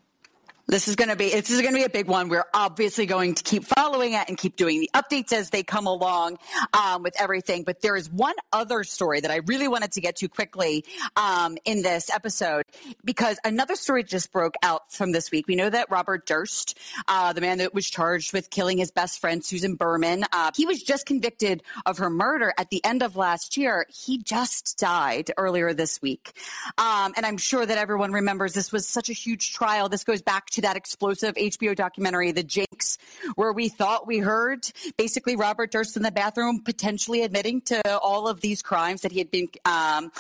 This 0.69 0.87
is 0.87 0.95
going 0.95 1.09
to 1.09 1.17
be 1.17 1.31
this 1.31 1.51
is 1.51 1.61
going 1.61 1.75
to 1.75 1.79
be 1.79 1.85
a 1.85 1.91
big 1.91 2.07
one. 2.07 2.29
We're 2.29 2.47
obviously 2.55 3.05
going 3.05 3.35
to 3.35 3.43
keep 3.43 3.65
following 3.65 4.13
it 4.13 4.29
and 4.29 4.39
keep 4.39 4.55
doing 4.55 4.79
the 4.79 4.91
updates 4.95 5.33
as 5.33 5.51
they 5.51 5.65
come 5.65 5.89
along 5.89 6.39
um, 6.73 7.03
with 7.03 7.21
everything. 7.21 7.65
But 7.65 7.83
there 7.83 7.97
is 7.97 8.09
one 8.09 8.37
other 8.53 8.85
story 8.85 9.21
that 9.21 9.31
I 9.31 9.41
really 9.47 9.67
wanted 9.67 9.93
to 9.93 10.01
get 10.01 10.17
to 10.17 10.29
quickly 10.29 10.85
um, 11.17 11.59
in 11.65 11.83
this 11.83 12.11
episode 12.11 12.65
because 13.05 13.39
another 13.45 13.75
story 13.75 14.05
just 14.05 14.31
broke 14.31 14.55
out 14.63 14.93
from 14.93 15.11
this 15.11 15.33
week. 15.33 15.49
We 15.49 15.57
know 15.57 15.69
that 15.69 15.91
Robert 15.91 16.27
Durst, 16.27 16.79
uh, 17.09 17.33
the 17.33 17.41
man 17.41 17.59
that 17.59 17.75
was 17.75 17.91
charged 17.91 18.33
with 18.33 18.49
killing 18.49 18.79
his 18.79 18.93
best 18.93 19.21
friend 19.21 19.45
Susan 19.45 19.75
Berman, 19.75 20.25
uh, 20.33 20.53
he 20.55 20.65
was 20.65 20.81
just 20.81 21.07
convicted 21.07 21.65
of 21.87 21.99
her 21.99 22.09
murder 22.09 22.55
at 22.57 22.71
the 22.71 22.83
end 22.85 23.03
of 23.03 23.17
last 23.17 23.57
year. 23.57 23.85
He 23.89 24.19
just 24.19 24.79
died 24.79 25.33
earlier 25.37 25.75
this 25.75 26.01
week, 26.01 26.33
um, 26.79 27.15
and 27.17 27.27
I'm 27.27 27.37
sure 27.37 27.67
that 27.67 27.79
everyone 27.79 28.13
remembers 28.13 28.53
this 28.53 28.71
was 28.71 28.87
such 28.87 29.11
a 29.11 29.13
huge 29.13 29.53
trial. 29.53 29.89
This 29.89 30.05
goes 30.05 30.23
back 30.23 30.51
to 30.53 30.63
that 30.63 30.77
explosive 30.77 31.35
HBO 31.35 31.75
documentary, 31.75 32.33
The 32.33 32.43
Jinx, 32.43 32.99
where 33.35 33.53
we 33.53 33.69
thought 33.69 34.07
we 34.07 34.19
heard 34.19 34.71
basically 34.97 35.37
Robert 35.37 35.71
Durst 35.71 35.97
in 35.97 36.03
the 36.03 36.11
bathroom 36.11 36.63
potentially 36.65 37.23
admitting 37.23 37.61
to 37.63 37.99
all 37.99 38.29
of 38.29 38.41
these 38.41 38.63
crimes 38.63 39.03
that 39.03 39.13
he 39.13 39.19
had 39.19 39.31
been 39.31 39.49
um, 39.65 40.13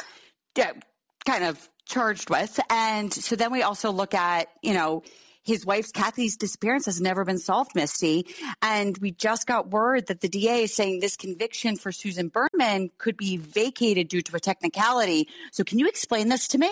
kind 0.54 1.44
of 1.44 1.68
charged 1.86 2.30
with. 2.30 2.58
And 2.70 3.12
so 3.12 3.36
then 3.36 3.52
we 3.52 3.62
also 3.62 3.90
look 3.90 4.14
at, 4.14 4.48
you 4.62 4.74
know, 4.74 5.02
his 5.44 5.66
wife's 5.66 5.90
Kathy's 5.90 6.36
disappearance 6.36 6.86
has 6.86 7.00
never 7.00 7.24
been 7.24 7.38
solved, 7.38 7.74
Misty. 7.74 8.26
And 8.60 8.96
we 8.98 9.10
just 9.10 9.46
got 9.46 9.70
word 9.70 10.06
that 10.06 10.20
the 10.20 10.28
DA 10.28 10.64
is 10.64 10.74
saying 10.74 11.00
this 11.00 11.16
conviction 11.16 11.76
for 11.76 11.90
Susan 11.90 12.28
Berman 12.28 12.90
could 12.98 13.16
be 13.16 13.36
vacated 13.36 14.08
due 14.08 14.22
to 14.22 14.36
a 14.36 14.40
technicality. 14.40 15.28
So 15.50 15.64
can 15.64 15.78
you 15.80 15.88
explain 15.88 16.28
this 16.28 16.48
to 16.48 16.58
me? 16.58 16.70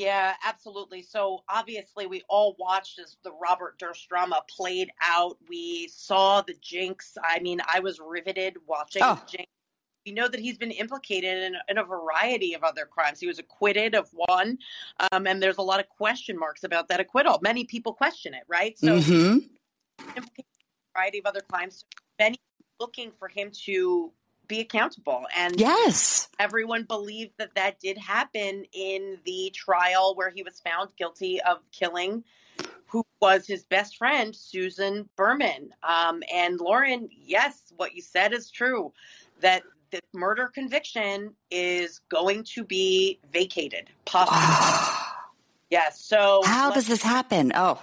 Yeah, 0.00 0.32
absolutely. 0.46 1.02
So 1.02 1.44
obviously, 1.46 2.06
we 2.06 2.22
all 2.26 2.56
watched 2.58 2.98
as 2.98 3.18
the 3.22 3.32
Robert 3.32 3.78
Durst 3.78 4.08
drama 4.08 4.40
played 4.48 4.90
out. 5.02 5.36
We 5.46 5.88
saw 5.88 6.40
the 6.40 6.54
Jinx. 6.62 7.18
I 7.22 7.38
mean, 7.40 7.60
I 7.70 7.80
was 7.80 8.00
riveted 8.00 8.56
watching 8.66 9.02
oh. 9.04 9.20
the 9.22 9.36
Jinx. 9.36 9.50
We 10.06 10.12
know 10.12 10.26
that 10.26 10.40
he's 10.40 10.56
been 10.56 10.70
implicated 10.70 11.42
in, 11.42 11.54
in, 11.68 11.76
a 11.76 11.84
variety 11.84 12.54
of 12.54 12.64
other 12.64 12.86
crimes. 12.86 13.20
He 13.20 13.26
was 13.26 13.38
acquitted 13.38 13.94
of 13.94 14.08
one, 14.14 14.56
um, 15.12 15.26
and 15.26 15.42
there's 15.42 15.58
a 15.58 15.62
lot 15.62 15.80
of 15.80 15.88
question 15.90 16.38
marks 16.38 16.64
about 16.64 16.88
that 16.88 17.00
acquittal. 17.00 17.38
Many 17.42 17.64
people 17.64 17.92
question 17.92 18.32
it, 18.32 18.44
right? 18.48 18.78
So, 18.78 18.98
mm-hmm. 18.98 19.38
a 20.16 20.22
variety 20.96 21.18
of 21.18 21.26
other 21.26 21.42
crimes. 21.42 21.84
Many 22.18 22.38
looking 22.80 23.12
for 23.18 23.28
him 23.28 23.50
to 23.66 24.10
be 24.50 24.60
accountable. 24.60 25.24
And 25.34 25.58
yes, 25.58 26.28
everyone 26.38 26.82
believed 26.82 27.32
that 27.38 27.54
that 27.54 27.80
did 27.80 27.96
happen 27.96 28.64
in 28.72 29.16
the 29.24 29.50
trial 29.54 30.14
where 30.14 30.28
he 30.28 30.42
was 30.42 30.60
found 30.60 30.90
guilty 30.96 31.40
of 31.40 31.58
killing 31.72 32.24
who 32.90 33.04
was 33.22 33.46
his 33.46 33.64
best 33.64 33.96
friend, 33.96 34.34
Susan 34.34 35.08
Berman. 35.16 35.70
Um, 35.88 36.22
and 36.32 36.58
Lauren, 36.58 37.08
yes, 37.12 37.72
what 37.76 37.94
you 37.94 38.02
said 38.02 38.32
is 38.32 38.50
true 38.50 38.92
that 39.40 39.62
the 39.92 40.00
murder 40.12 40.48
conviction 40.48 41.34
is 41.52 42.00
going 42.10 42.44
to 42.54 42.64
be 42.64 43.20
vacated, 43.32 43.90
possibly. 44.04 44.40
yes. 45.70 46.04
So, 46.04 46.42
how 46.44 46.72
does 46.72 46.88
this 46.88 47.02
happen? 47.02 47.52
Oh, 47.54 47.80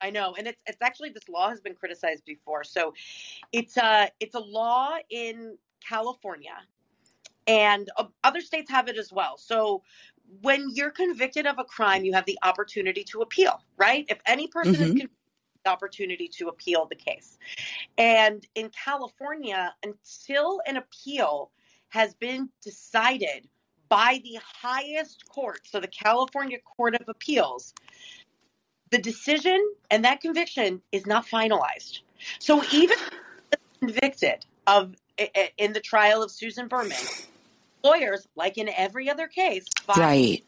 I 0.00 0.10
know, 0.10 0.34
and 0.38 0.46
it's 0.46 0.62
it's 0.66 0.80
actually 0.80 1.10
this 1.10 1.28
law 1.28 1.50
has 1.50 1.60
been 1.60 1.74
criticized 1.74 2.24
before. 2.24 2.64
So, 2.64 2.94
it's 3.52 3.76
a 3.76 4.10
it's 4.18 4.34
a 4.34 4.40
law 4.40 4.96
in 5.10 5.58
California, 5.86 6.56
and 7.46 7.90
uh, 7.96 8.04
other 8.24 8.40
states 8.40 8.70
have 8.70 8.88
it 8.88 8.98
as 8.98 9.12
well. 9.12 9.36
So 9.38 9.82
when 10.40 10.70
you're 10.74 10.90
convicted 10.90 11.46
of 11.46 11.58
a 11.58 11.64
crime, 11.64 12.04
you 12.04 12.12
have 12.12 12.26
the 12.26 12.38
opportunity 12.42 13.04
to 13.04 13.22
appeal, 13.22 13.62
right? 13.76 14.04
If 14.08 14.18
any 14.26 14.48
person 14.48 14.74
mm-hmm. 14.74 14.82
is 14.82 14.88
convicted, 14.88 15.10
the 15.64 15.70
opportunity 15.70 16.28
to 16.28 16.48
appeal 16.48 16.86
the 16.86 16.94
case. 16.94 17.38
And 17.96 18.46
in 18.54 18.70
California, 18.70 19.74
until 19.82 20.60
an 20.66 20.76
appeal 20.76 21.50
has 21.88 22.14
been 22.14 22.50
decided 22.62 23.48
by 23.88 24.20
the 24.22 24.38
highest 24.42 25.26
court, 25.28 25.60
so 25.64 25.80
the 25.80 25.88
California 25.88 26.58
Court 26.58 26.94
of 26.94 27.08
Appeals, 27.08 27.72
the 28.90 28.98
decision 28.98 29.58
and 29.90 30.04
that 30.04 30.20
conviction 30.20 30.82
is 30.92 31.06
not 31.06 31.26
finalized. 31.26 32.00
So 32.38 32.62
even 32.72 32.98
convicted 33.80 34.44
of 34.66 34.94
in 35.56 35.72
the 35.72 35.80
trial 35.80 36.22
of 36.22 36.30
Susan 36.30 36.68
Berman, 36.68 36.96
lawyers, 37.82 38.26
like 38.36 38.58
in 38.58 38.68
every 38.68 39.10
other 39.10 39.26
case, 39.26 39.66
right. 39.96 40.44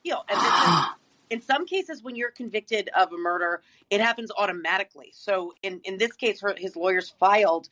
appeal. 0.00 0.24
And 0.28 0.86
in 1.30 1.40
some 1.40 1.66
cases, 1.66 2.02
when 2.02 2.16
you're 2.16 2.30
convicted 2.30 2.90
of 2.96 3.12
a 3.12 3.16
murder, 3.16 3.62
it 3.90 4.00
happens 4.00 4.30
automatically. 4.36 5.10
So 5.14 5.54
in, 5.62 5.80
in 5.84 5.98
this 5.98 6.12
case, 6.12 6.40
her, 6.40 6.54
his 6.56 6.76
lawyers 6.76 7.14
filed 7.18 7.68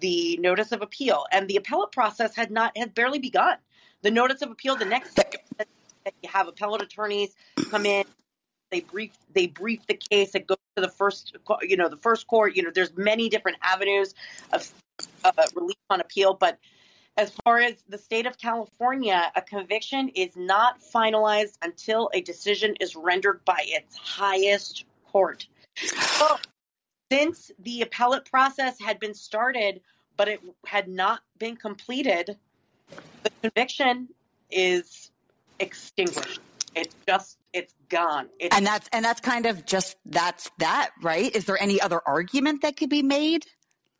the 0.00 0.36
notice 0.38 0.72
of 0.72 0.82
appeal, 0.82 1.26
and 1.32 1.46
the 1.48 1.56
appellate 1.56 1.92
process 1.92 2.34
had 2.34 2.50
not 2.50 2.76
had 2.76 2.94
barely 2.94 3.18
begun. 3.18 3.56
The 4.02 4.10
notice 4.10 4.40
of 4.40 4.50
appeal, 4.50 4.76
the 4.76 4.86
next 4.86 5.10
step, 5.10 5.34
you 6.22 6.28
have 6.30 6.48
appellate 6.48 6.80
attorneys 6.80 7.34
come 7.70 7.84
in, 7.84 8.04
they 8.70 8.80
brief 8.80 9.12
they 9.34 9.46
brief 9.48 9.86
the 9.86 9.94
case. 9.94 10.34
It 10.34 10.46
goes 10.46 10.56
the 10.76 10.88
first, 10.88 11.36
you 11.62 11.76
know, 11.76 11.88
the 11.88 11.96
first 11.96 12.26
court. 12.26 12.56
You 12.56 12.62
know, 12.62 12.70
there's 12.74 12.96
many 12.96 13.28
different 13.28 13.58
avenues 13.62 14.14
of 14.52 14.70
uh, 15.24 15.32
relief 15.54 15.76
on 15.88 16.00
appeal. 16.00 16.34
But 16.34 16.58
as 17.16 17.32
far 17.44 17.58
as 17.58 17.74
the 17.88 17.98
state 17.98 18.26
of 18.26 18.38
California, 18.38 19.30
a 19.34 19.42
conviction 19.42 20.08
is 20.10 20.36
not 20.36 20.80
finalized 20.80 21.58
until 21.62 22.10
a 22.14 22.20
decision 22.20 22.76
is 22.80 22.96
rendered 22.96 23.44
by 23.44 23.62
its 23.66 23.96
highest 23.96 24.84
court. 25.06 25.46
So, 25.76 26.36
since 27.10 27.50
the 27.58 27.82
appellate 27.82 28.24
process 28.30 28.80
had 28.80 29.00
been 29.00 29.14
started, 29.14 29.80
but 30.16 30.28
it 30.28 30.40
had 30.64 30.88
not 30.88 31.20
been 31.38 31.56
completed, 31.56 32.36
the 33.22 33.30
conviction 33.42 34.08
is 34.50 35.10
extinguished. 35.58 36.40
It's 36.74 36.94
just 37.06 37.38
it's 37.52 37.74
gone. 37.88 38.28
It's- 38.38 38.56
and 38.56 38.66
that's 38.66 38.88
and 38.92 39.04
that's 39.04 39.20
kind 39.20 39.46
of 39.46 39.64
just 39.64 39.96
that's 40.06 40.50
that, 40.58 40.90
right? 41.02 41.34
Is 41.34 41.44
there 41.44 41.60
any 41.60 41.80
other 41.80 42.00
argument 42.06 42.62
that 42.62 42.76
could 42.76 42.90
be 42.90 43.02
made? 43.02 43.44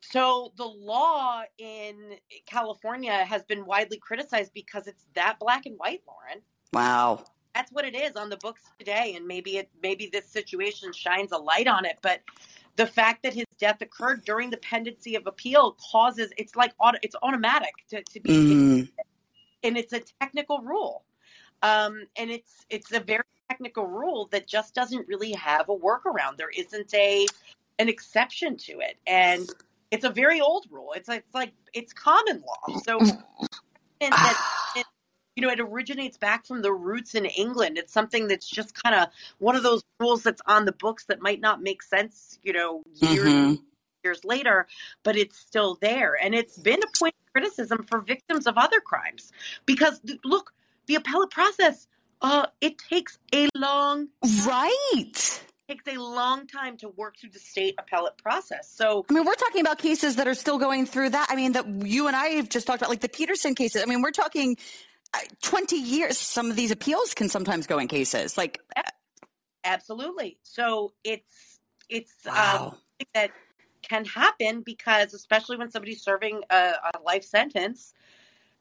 So 0.01 0.53
the 0.57 0.65
law 0.65 1.43
in 1.59 2.17
California 2.47 3.25
has 3.25 3.43
been 3.45 3.67
widely 3.67 3.99
criticized 3.99 4.53
because 4.55 4.87
it's 4.87 5.05
that 5.15 5.39
black 5.39 5.67
and 5.67 5.77
white, 5.79 6.03
Lauren. 6.09 6.43
Wow. 6.73 7.25
That's 7.55 7.71
what 7.73 7.85
it 7.85 7.95
is 7.95 8.17
on 8.17 8.31
the 8.31 8.37
books 8.39 8.63
today 8.79 9.15
and 9.17 9.27
maybe 9.27 9.59
it 9.59 9.69
maybe 9.83 10.09
this 10.11 10.27
situation 10.27 10.93
shines 10.93 11.33
a 11.33 11.37
light 11.39 11.67
on 11.67 11.85
it, 11.85 11.99
but 12.03 12.21
the 12.77 12.87
fact 12.87 13.25
that 13.25 13.35
his 13.35 13.45
death 13.59 13.83
occurred 13.83 14.25
during 14.25 14.49
the 14.51 14.57
pendency 14.57 15.17
of 15.17 15.27
appeal 15.27 15.77
causes 15.93 16.33
it's 16.39 16.57
like 16.57 16.73
it's 17.03 17.17
automatic 17.23 17.73
to, 17.91 18.03
to 18.05 18.21
be 18.21 18.31
mm. 18.31 18.89
and 19.63 19.77
it's 19.77 19.93
a 19.93 20.01
technical 20.21 20.61
rule 20.61 21.05
um, 21.63 22.05
and 22.17 22.31
it's 22.31 22.67
it's 22.69 22.93
a 22.93 23.01
very 23.01 23.25
technical 23.49 23.87
rule 23.87 24.29
that 24.31 24.47
just 24.47 24.75
doesn't 24.75 25.09
really 25.09 25.33
have 25.33 25.69
a 25.69 25.77
workaround 25.77 26.37
there 26.37 26.51
isn't 26.57 26.95
a 26.95 27.27
an 27.79 27.89
exception 27.89 28.57
to 28.57 28.79
it 28.79 28.97
and 29.07 29.51
it's 29.91 30.05
a 30.05 30.11
very 30.11 30.41
old 30.41 30.67
rule. 30.71 30.93
It's 30.95 31.09
like, 31.09 31.25
it's 31.27 31.35
like 31.35 31.53
it's 31.75 31.93
common 31.93 32.43
law. 32.43 32.79
So 32.85 32.99
and 34.01 34.13
that, 34.13 34.85
you 35.37 35.43
know, 35.43 35.51
it 35.51 35.61
originates 35.61 36.17
back 36.17 36.47
from 36.47 36.63
the 36.63 36.73
roots 36.73 37.15
in 37.15 37.25
England. 37.27 37.79
It's 37.79 37.93
something 37.93 38.29
that's 38.29 38.49
just 38.49 38.81
kind 38.81 38.95
of 38.95 39.09
one 39.39 39.57
of 39.57 39.63
those 39.63 39.83
rules 39.99 40.23
that's 40.23 40.43
on 40.47 40.65
the 40.65 40.73
books 40.73 41.05
that 41.07 41.21
might 41.21 41.41
not 41.41 41.63
make 41.63 41.83
sense, 41.83 42.39
you 42.43 42.53
know, 42.53 42.83
years 42.95 43.29
mm-hmm. 43.29 43.55
years 44.05 44.25
later, 44.25 44.67
but 45.03 45.17
it's 45.17 45.37
still 45.39 45.77
there. 45.81 46.17
And 46.21 46.35
it's 46.35 46.57
been 46.57 46.81
a 46.83 46.99
point 46.99 47.15
of 47.27 47.33
criticism 47.33 47.85
for 47.89 48.01
victims 48.01 48.47
of 48.47 48.57
other 48.57 48.81
crimes 48.81 49.33
because 49.67 50.01
look, 50.25 50.53
the 50.91 50.97
appellate 50.97 51.31
process 51.31 51.87
uh, 52.21 52.47
it 52.61 52.77
takes 52.79 53.17
a 53.33 53.49
long 53.55 54.09
right 54.45 55.41
takes 55.69 55.87
a 55.87 55.97
long 56.01 56.49
time 56.49 56.77
to 56.77 56.89
work 56.89 57.17
through 57.17 57.31
the 57.31 57.39
state 57.39 57.77
appellate 57.79 58.19
process. 58.19 58.69
So, 58.75 59.07
I 59.09 59.13
mean, 59.13 59.25
we're 59.25 59.37
talking 59.37 59.61
about 59.61 59.79
cases 59.79 60.17
that 60.17 60.27
are 60.27 60.35
still 60.35 60.59
going 60.59 60.85
through 60.85 61.11
that. 61.11 61.29
I 61.31 61.37
mean, 61.37 61.53
that 61.53 61.65
you 61.87 62.09
and 62.09 62.17
I 62.17 62.27
have 62.31 62.49
just 62.49 62.67
talked 62.67 62.83
about, 62.83 62.91
like 62.91 63.03
the 63.03 63.09
Peterson 63.09 63.55
cases. 63.55 63.81
I 63.81 63.87
mean, 63.87 64.03
we're 64.03 64.11
talking 64.11 64.57
uh, 65.15 65.19
20 65.43 65.77
years. 65.77 66.19
Some 66.19 66.51
of 66.51 66.57
these 66.57 66.73
appeals 66.73 67.15
can 67.15 67.29
sometimes 67.29 67.69
go 67.69 67.79
in 67.79 67.87
cases. 67.87 68.37
Like, 68.37 68.59
absolutely. 69.63 70.39
So 70.43 70.93
it's, 71.05 71.61
it's, 71.89 72.27
um, 72.27 72.35
wow. 72.35 72.67
um, 72.67 73.07
that 73.15 73.31
can 73.83 74.05
happen 74.07 74.63
because, 74.63 75.15
especially 75.15 75.57
when 75.57 75.71
somebody's 75.71 76.03
serving 76.03 76.43
a, 76.51 76.73
a 76.95 76.99
life 77.07 77.23
sentence, 77.23 77.95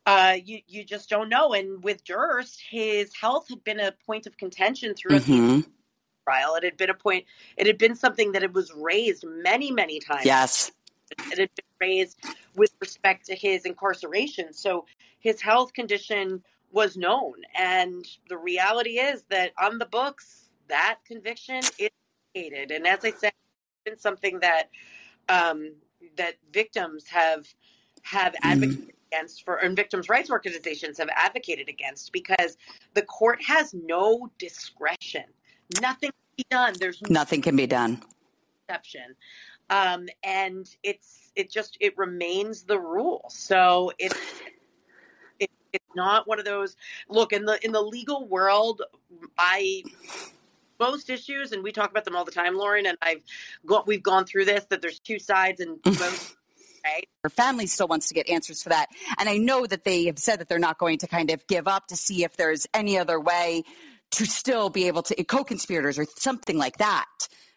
uh, 0.05 0.38
you 0.43 0.59
you 0.67 0.83
just 0.83 1.09
don't 1.09 1.29
know. 1.29 1.53
And 1.53 1.83
with 1.83 2.03
Durst, 2.03 2.62
his 2.69 3.13
health 3.13 3.49
had 3.49 3.63
been 3.63 3.79
a 3.79 3.93
point 4.05 4.27
of 4.27 4.38
contention 4.38 4.95
throughout 4.95 5.21
mm-hmm. 5.21 5.59
the 5.59 5.65
trial. 6.25 6.55
It 6.55 6.63
had 6.63 6.77
been 6.77 6.89
a 6.89 6.95
point, 6.95 7.25
it 7.57 7.67
had 7.67 7.77
been 7.77 7.95
something 7.95 8.31
that 8.33 8.43
it 8.43 8.53
was 8.53 8.71
raised 8.73 9.23
many, 9.25 9.71
many 9.71 9.99
times. 9.99 10.25
Yes. 10.25 10.71
It 11.12 11.39
had 11.39 11.49
been 11.55 11.65
raised 11.79 12.19
with 12.55 12.71
respect 12.79 13.25
to 13.27 13.35
his 13.35 13.65
incarceration. 13.65 14.53
So 14.53 14.85
his 15.19 15.41
health 15.41 15.73
condition 15.73 16.43
was 16.71 16.95
known. 16.95 17.33
And 17.57 18.05
the 18.29 18.38
reality 18.38 18.99
is 18.99 19.23
that 19.29 19.51
on 19.59 19.79
the 19.79 19.85
books, 19.85 20.49
that 20.67 20.99
conviction 21.05 21.62
is 21.79 21.89
advocated, 22.35 22.71
and 22.71 22.88
as 22.88 23.03
I 23.03 23.12
said, 23.12 23.31
it's 23.33 23.83
been 23.85 23.97
something 23.97 24.39
that 24.39 24.69
um, 25.27 25.73
that 26.15 26.35
victims 26.51 27.07
have 27.07 27.47
have 28.03 28.33
mm-hmm. 28.33 28.51
advocated 28.51 28.88
mm. 28.88 28.98
Against 29.12 29.45
for 29.45 29.58
and 29.58 29.76
victims' 29.76 30.10
rights 30.10 30.30
organizations 30.30 30.98
have 30.98 31.10
advocated 31.15 31.69
against 31.69 32.12
because 32.12 32.58
the 32.93 33.02
court 33.04 33.41
has 33.43 33.74
no 33.74 34.30
discretion. 34.38 35.24
Nothing 35.82 36.12
can 36.12 36.36
be 36.38 36.45
done. 36.50 36.74
There's 36.80 37.02
nothing 37.10 37.41
can 37.41 37.56
be 37.56 37.67
done. 37.67 38.02
Exception. 38.67 39.15
Um, 39.69 40.08
and 40.24 40.69
it's 40.84 41.32
it 41.36 41.52
just 41.52 41.78
it 41.80 41.98
remains 41.98 42.63
the 42.63 42.80
rule. 42.80 43.26
So 43.30 43.91
it's 44.00 44.19
it, 45.39 45.50
it's 45.74 45.95
not 45.95 46.28
one 46.28 46.39
of 46.39 46.45
those. 46.45 46.76
Look 47.08 47.34
in 47.34 47.45
the 47.45 47.63
in 47.63 47.72
the 47.72 47.82
legal 47.82 48.28
world, 48.28 48.82
I 49.38 49.84
most 50.80 51.10
issues, 51.10 51.52
and 51.52 51.62
we 51.62 51.72
talk 51.72 51.91
about 51.91 52.06
them 52.06 52.15
all 52.15 52.26
the 52.26 52.32
time, 52.32 52.56
Lauren. 52.56 52.86
And 52.86 52.98
I've 53.02 53.22
got 53.65 53.86
we've 53.86 54.04
gone 54.04 54.26
through 54.26 54.45
this 54.45 54.65
that 54.65 54.82
there's 54.82 55.00
two 55.00 55.19
sides, 55.19 55.60
and 55.60 55.78
most 55.86 56.36
Right. 56.93 57.08
Her 57.23 57.30
family 57.30 57.67
still 57.67 57.88
wants 57.88 58.08
to 58.08 58.13
get 58.13 58.30
answers 58.30 58.63
for 58.63 58.69
that. 58.69 58.88
And 59.17 59.30
I 59.30 59.38
know 59.38 59.65
that 59.65 59.84
they 59.84 60.06
have 60.06 60.19
said 60.19 60.39
that 60.39 60.49
they're 60.49 60.60
not 60.60 60.78
going 60.78 60.99
to 60.99 61.08
kind 61.08 61.30
of 61.32 61.45
give 61.47 61.67
up 61.67 61.88
to 61.88 61.95
see 61.95 62.23
if 62.23 62.38
there's 62.38 62.65
any 62.73 62.97
other 62.97 63.19
way 63.19 63.63
to 64.12 64.25
still 64.25 64.69
be 64.69 64.88
able 64.88 65.04
to 65.04 65.23
co-conspirators 65.23 65.99
or 65.99 66.06
something 66.17 66.58
like 66.58 66.78
that 66.78 67.06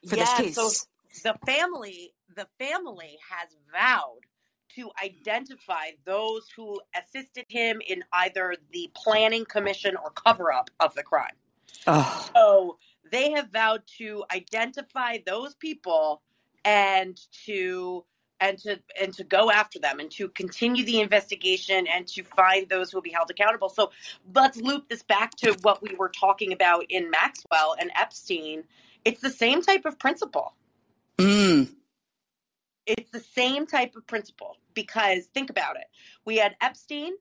for 0.07 0.17
yeah, 0.17 0.25
this 0.25 0.35
case. 0.35 0.55
So 0.55 0.71
the 1.25 1.39
family, 1.47 2.13
the 2.35 2.47
family 2.59 3.19
has 3.31 3.49
vowed 3.73 4.21
to 4.77 4.91
identify 5.03 5.91
those 6.05 6.49
who 6.57 6.81
assisted 6.97 7.47
him 7.49 7.81
in 7.87 8.03
either 8.13 8.55
the 8.73 8.91
planning 8.95 9.45
commission 9.45 9.97
or 10.03 10.11
cover 10.11 10.53
up 10.53 10.71
of 10.81 10.95
the 10.95 11.03
crime. 11.03 11.35
Oh. 11.87 12.31
So 12.35 12.79
they 13.11 13.33
have 13.33 13.51
vowed 13.51 13.83
to 13.99 14.25
identify 14.35 15.19
those 15.27 15.55
people 15.55 16.23
and 16.65 17.21
to 17.47 18.05
and 18.43 18.59
to 18.59 18.79
and 19.01 19.15
to 19.15 19.25
go 19.25 19.51
after 19.51 19.79
them 19.79 20.01
and 20.01 20.11
to 20.11 20.29
continue 20.29 20.85
the 20.85 21.01
investigation 21.01 21.87
and 21.87 22.07
to 22.09 22.25
find 22.25 22.69
those 22.69 22.91
who 22.91 22.97
will 22.97 23.03
be 23.03 23.11
held 23.11 23.31
accountable. 23.31 23.69
So 23.69 23.93
let's 24.35 24.61
loop 24.61 24.89
this 24.89 25.05
back 25.05 25.31
to 25.37 25.57
what 25.63 25.81
we 25.81 25.95
were 25.95 26.09
talking 26.11 26.53
about 26.53 26.85
in 26.89 27.09
Maxwell 27.09 27.77
and 27.79 27.91
Epstein. 27.99 28.65
It's 29.05 29.21
the 29.21 29.31
same 29.31 29.63
type 29.63 29.85
of 29.87 29.99
principle. 29.99 30.55
Mm. 31.19 31.71
It's 32.85 33.11
the 33.13 33.21
same 33.21 33.67
type 33.67 33.95
of 33.95 34.07
principle 34.09 34.57
because 34.75 35.27
think 35.27 35.49
about 35.49 35.77
it. 35.77 35.87
We 36.25 36.37
had 36.37 36.57
Epstein, 36.61 37.13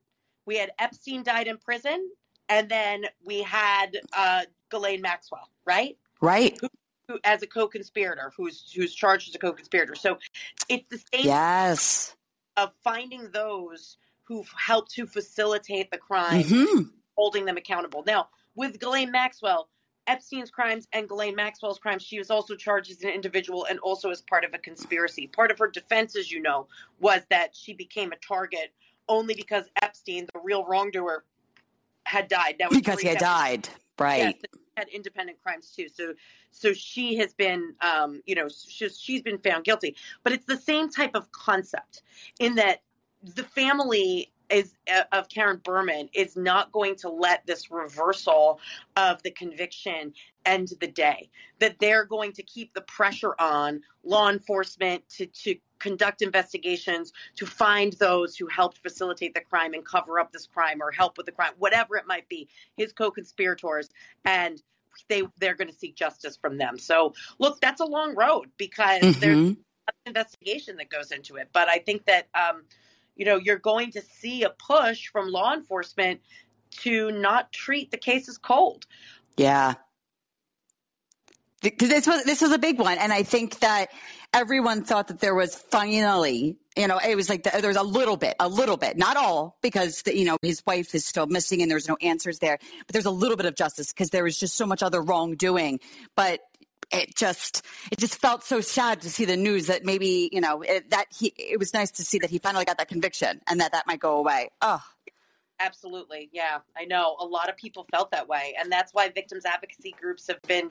we 0.48 0.58
had 0.58 0.72
Epstein 0.80 1.22
died 1.22 1.48
in 1.48 1.60
prison, 1.60 2.10
and 2.50 2.68
then 2.68 3.06
we 3.24 3.44
had 3.44 3.96
uh, 4.18 4.42
Ghislaine 4.72 5.02
Maxwell, 5.02 5.48
right? 5.66 5.98
Right. 6.20 6.58
Who, 6.60 6.68
as 7.24 7.42
a 7.44 7.48
co-conspirator, 7.48 8.34
who's 8.36 8.72
who's 8.74 8.94
charged 8.94 9.30
as 9.30 9.36
a 9.36 9.40
co-conspirator. 9.40 9.96
So 9.96 10.18
it's 10.70 10.88
the 10.90 11.02
same. 11.14 11.26
Yes. 11.26 12.16
Of 12.58 12.72
finding 12.84 13.30
those 13.32 13.98
who've 14.24 14.52
helped 14.58 14.92
to 14.92 15.06
facilitate 15.06 15.92
the 15.92 15.98
crime, 15.98 16.44
mm-hmm. 16.44 16.82
holding 17.16 17.46
them 17.46 17.58
accountable. 17.58 18.04
Now 18.06 18.28
with 18.56 18.80
Ghislaine 18.80 19.12
Maxwell, 19.12 19.70
Epstein's 20.08 20.52
crimes 20.52 20.88
and 20.94 21.08
Ghislaine 21.08 21.36
Maxwell's 21.36 21.80
crimes, 21.80 22.04
she 22.04 22.18
was 22.18 22.30
also 22.30 22.56
charged 22.56 22.92
as 22.92 23.02
an 23.04 23.10
individual 23.10 23.66
and 23.66 23.80
also 23.80 24.10
as 24.10 24.22
part 24.22 24.44
of 24.44 24.54
a 24.54 24.58
conspiracy. 24.58 25.28
Part 25.28 25.52
of 25.52 25.60
her 25.60 25.70
defense, 25.70 26.16
as 26.16 26.32
you 26.32 26.42
know, 26.42 26.68
was 27.00 27.22
that 27.30 27.56
she 27.56 27.74
became 27.74 28.12
a 28.12 28.18
target 28.18 28.74
only 29.08 29.34
because 29.34 29.66
Epstein, 29.82 30.28
the 30.34 30.40
real 30.44 30.66
wrongdoer, 30.66 31.24
had 32.06 32.28
died. 32.28 32.56
Now, 32.60 32.70
because 32.70 33.00
he 33.00 33.08
had 33.08 33.20
died, 33.20 33.70
right? 34.02 34.36
Yes, 34.42 34.62
had 34.78 34.88
independent 34.90 35.42
crimes 35.44 35.72
too. 35.76 35.88
So, 35.94 36.14
so 36.52 36.74
she 36.74 37.16
has 37.18 37.34
been, 37.34 37.76
um, 37.82 38.22
you 38.26 38.36
know, 38.36 38.48
she's 38.48 39.00
she's 39.00 39.22
been 39.22 39.38
found 39.38 39.66
guilty. 39.66 39.96
But 40.24 40.34
it's 40.34 40.46
the 40.46 40.58
same 40.58 40.90
type 40.90 41.12
of 41.14 41.32
concept 41.32 42.04
in 42.40 42.56
that 42.56 42.82
the 43.24 43.44
family 43.44 44.32
is 44.50 44.74
uh, 44.94 45.04
of 45.12 45.30
Karen 45.30 45.62
Berman 45.64 46.10
is 46.14 46.36
not 46.36 46.72
going 46.72 46.96
to 46.98 47.10
let 47.10 47.46
this 47.46 47.72
reversal 47.72 48.60
of 48.98 49.24
the 49.24 49.32
conviction 49.32 50.14
end 50.46 50.74
the 50.80 50.88
day. 50.88 51.30
That 51.60 51.80
they're 51.80 52.06
going 52.06 52.34
to 52.34 52.44
keep 52.44 52.74
the 52.74 52.82
pressure 52.82 53.34
on 53.40 53.82
law 54.04 54.30
enforcement 54.30 55.08
to 55.18 55.26
to 55.26 55.56
conduct 55.82 56.22
investigations 56.22 57.12
to 57.36 57.46
find 57.46 57.94
those 57.94 58.38
who 58.38 58.48
helped 58.48 58.78
facilitate 58.78 59.34
the 59.34 59.42
crime 59.42 59.74
and 59.74 59.84
cover 59.84 60.20
up 60.20 60.32
this 60.32 60.48
crime 60.48 60.82
or 60.82 60.92
help 60.92 61.18
with 61.18 61.26
the 61.26 61.32
crime, 61.32 61.54
whatever 61.58 61.98
it 61.98 62.06
might 62.08 62.30
be, 62.30 62.48
his 62.78 62.94
co-conspirators 62.94 63.90
and 64.24 64.62
they 65.10 65.24
they're 65.38 65.56
going 65.56 65.70
to 65.70 65.76
seek 65.76 65.96
justice 65.96 66.38
from 66.38 66.58
them. 66.58 66.78
So 66.78 67.14
look, 67.40 67.60
that's 67.62 67.82
a 67.82 67.86
long 67.86 68.16
road 68.16 68.50
because 68.58 69.02
mm-hmm. 69.02 69.20
there's 69.20 69.38
an 69.38 69.58
investigation 70.06 70.78
that 70.78 70.90
goes 70.90 71.12
into 71.12 71.38
it. 71.38 71.50
But 71.54 71.70
I 71.70 71.80
think 71.80 72.06
that 72.06 72.28
um, 72.36 72.64
you 73.16 73.26
know, 73.26 73.38
you're 73.38 73.60
going 73.60 73.92
to 73.92 74.02
see 74.02 74.44
a 74.44 74.50
push 74.50 75.08
from 75.10 75.30
law 75.30 75.54
enforcement 75.54 76.22
to 76.82 77.12
not 77.12 77.52
treat 77.52 77.92
the 77.92 77.98
cases 77.98 78.38
cold. 78.38 78.86
Yeah. 79.38 79.76
Because 81.62 81.90
this 81.90 82.08
was 82.08 82.24
this 82.24 82.42
was 82.42 82.52
a 82.52 82.58
big 82.58 82.80
one, 82.80 82.98
and 82.98 83.14
I 83.14 83.22
think 83.22 83.60
that 83.60 83.90
everyone 84.34 84.84
thought 84.84 85.08
that 85.10 85.20
there 85.20 85.36
was 85.36 85.56
finally, 85.56 86.58
you 86.78 86.88
know, 86.88 86.98
it 86.98 87.16
was 87.16 87.30
like 87.30 87.44
the, 87.44 87.52
there 87.60 87.70
was 87.70 87.78
a 87.78 87.84
little 87.84 88.18
bit, 88.18 88.36
a 88.40 88.48
little 88.48 88.78
bit, 88.78 88.98
not 88.98 89.18
all, 89.18 89.58
because 89.62 90.04
the, 90.04 90.18
you 90.18 90.26
know 90.26 90.38
his 90.42 90.64
wife 90.66 90.96
is 90.96 91.06
still 91.06 91.28
missing 91.28 91.62
and 91.62 91.70
there's 91.70 91.88
no 91.88 91.98
answers 92.02 92.40
there, 92.40 92.58
but 92.86 92.94
there's 92.94 93.06
a 93.06 93.12
little 93.12 93.38
bit 93.38 93.46
of 93.46 93.56
justice 93.56 93.92
because 93.92 94.10
there 94.10 94.24
was 94.24 94.38
just 94.38 94.56
so 94.56 94.66
much 94.66 94.82
other 94.84 95.02
wrongdoing. 95.02 95.80
But 96.16 96.42
it 96.92 97.16
just 97.16 97.66
it 97.92 98.00
just 98.00 98.20
felt 98.20 98.44
so 98.44 98.62
sad 98.62 99.02
to 99.02 99.10
see 99.10 99.26
the 99.26 99.38
news 99.38 99.68
that 99.68 99.86
maybe 99.86 100.30
you 100.32 100.42
know 100.42 100.62
it, 100.62 100.90
that 100.92 101.06
he 101.18 101.34
it 101.38 101.60
was 101.60 101.74
nice 101.74 101.92
to 101.92 102.04
see 102.04 102.20
that 102.20 102.30
he 102.30 102.38
finally 102.38 102.66
got 102.66 102.78
that 102.78 102.90
conviction 102.90 103.42
and 103.48 103.60
that 103.62 103.72
that 103.72 103.88
might 103.88 104.00
go 104.00 104.18
away. 104.18 104.50
Oh, 104.62 104.84
absolutely, 105.60 106.30
yeah, 106.34 106.60
I 106.78 106.86
know 106.86 107.16
a 107.20 107.26
lot 107.26 107.50
of 107.50 107.58
people 107.58 107.86
felt 107.92 108.12
that 108.12 108.28
way, 108.28 108.56
and 108.60 108.72
that's 108.72 108.94
why 108.94 109.10
victims 109.10 109.46
advocacy 109.46 109.96
groups 110.00 110.28
have 110.28 110.42
been 110.44 110.70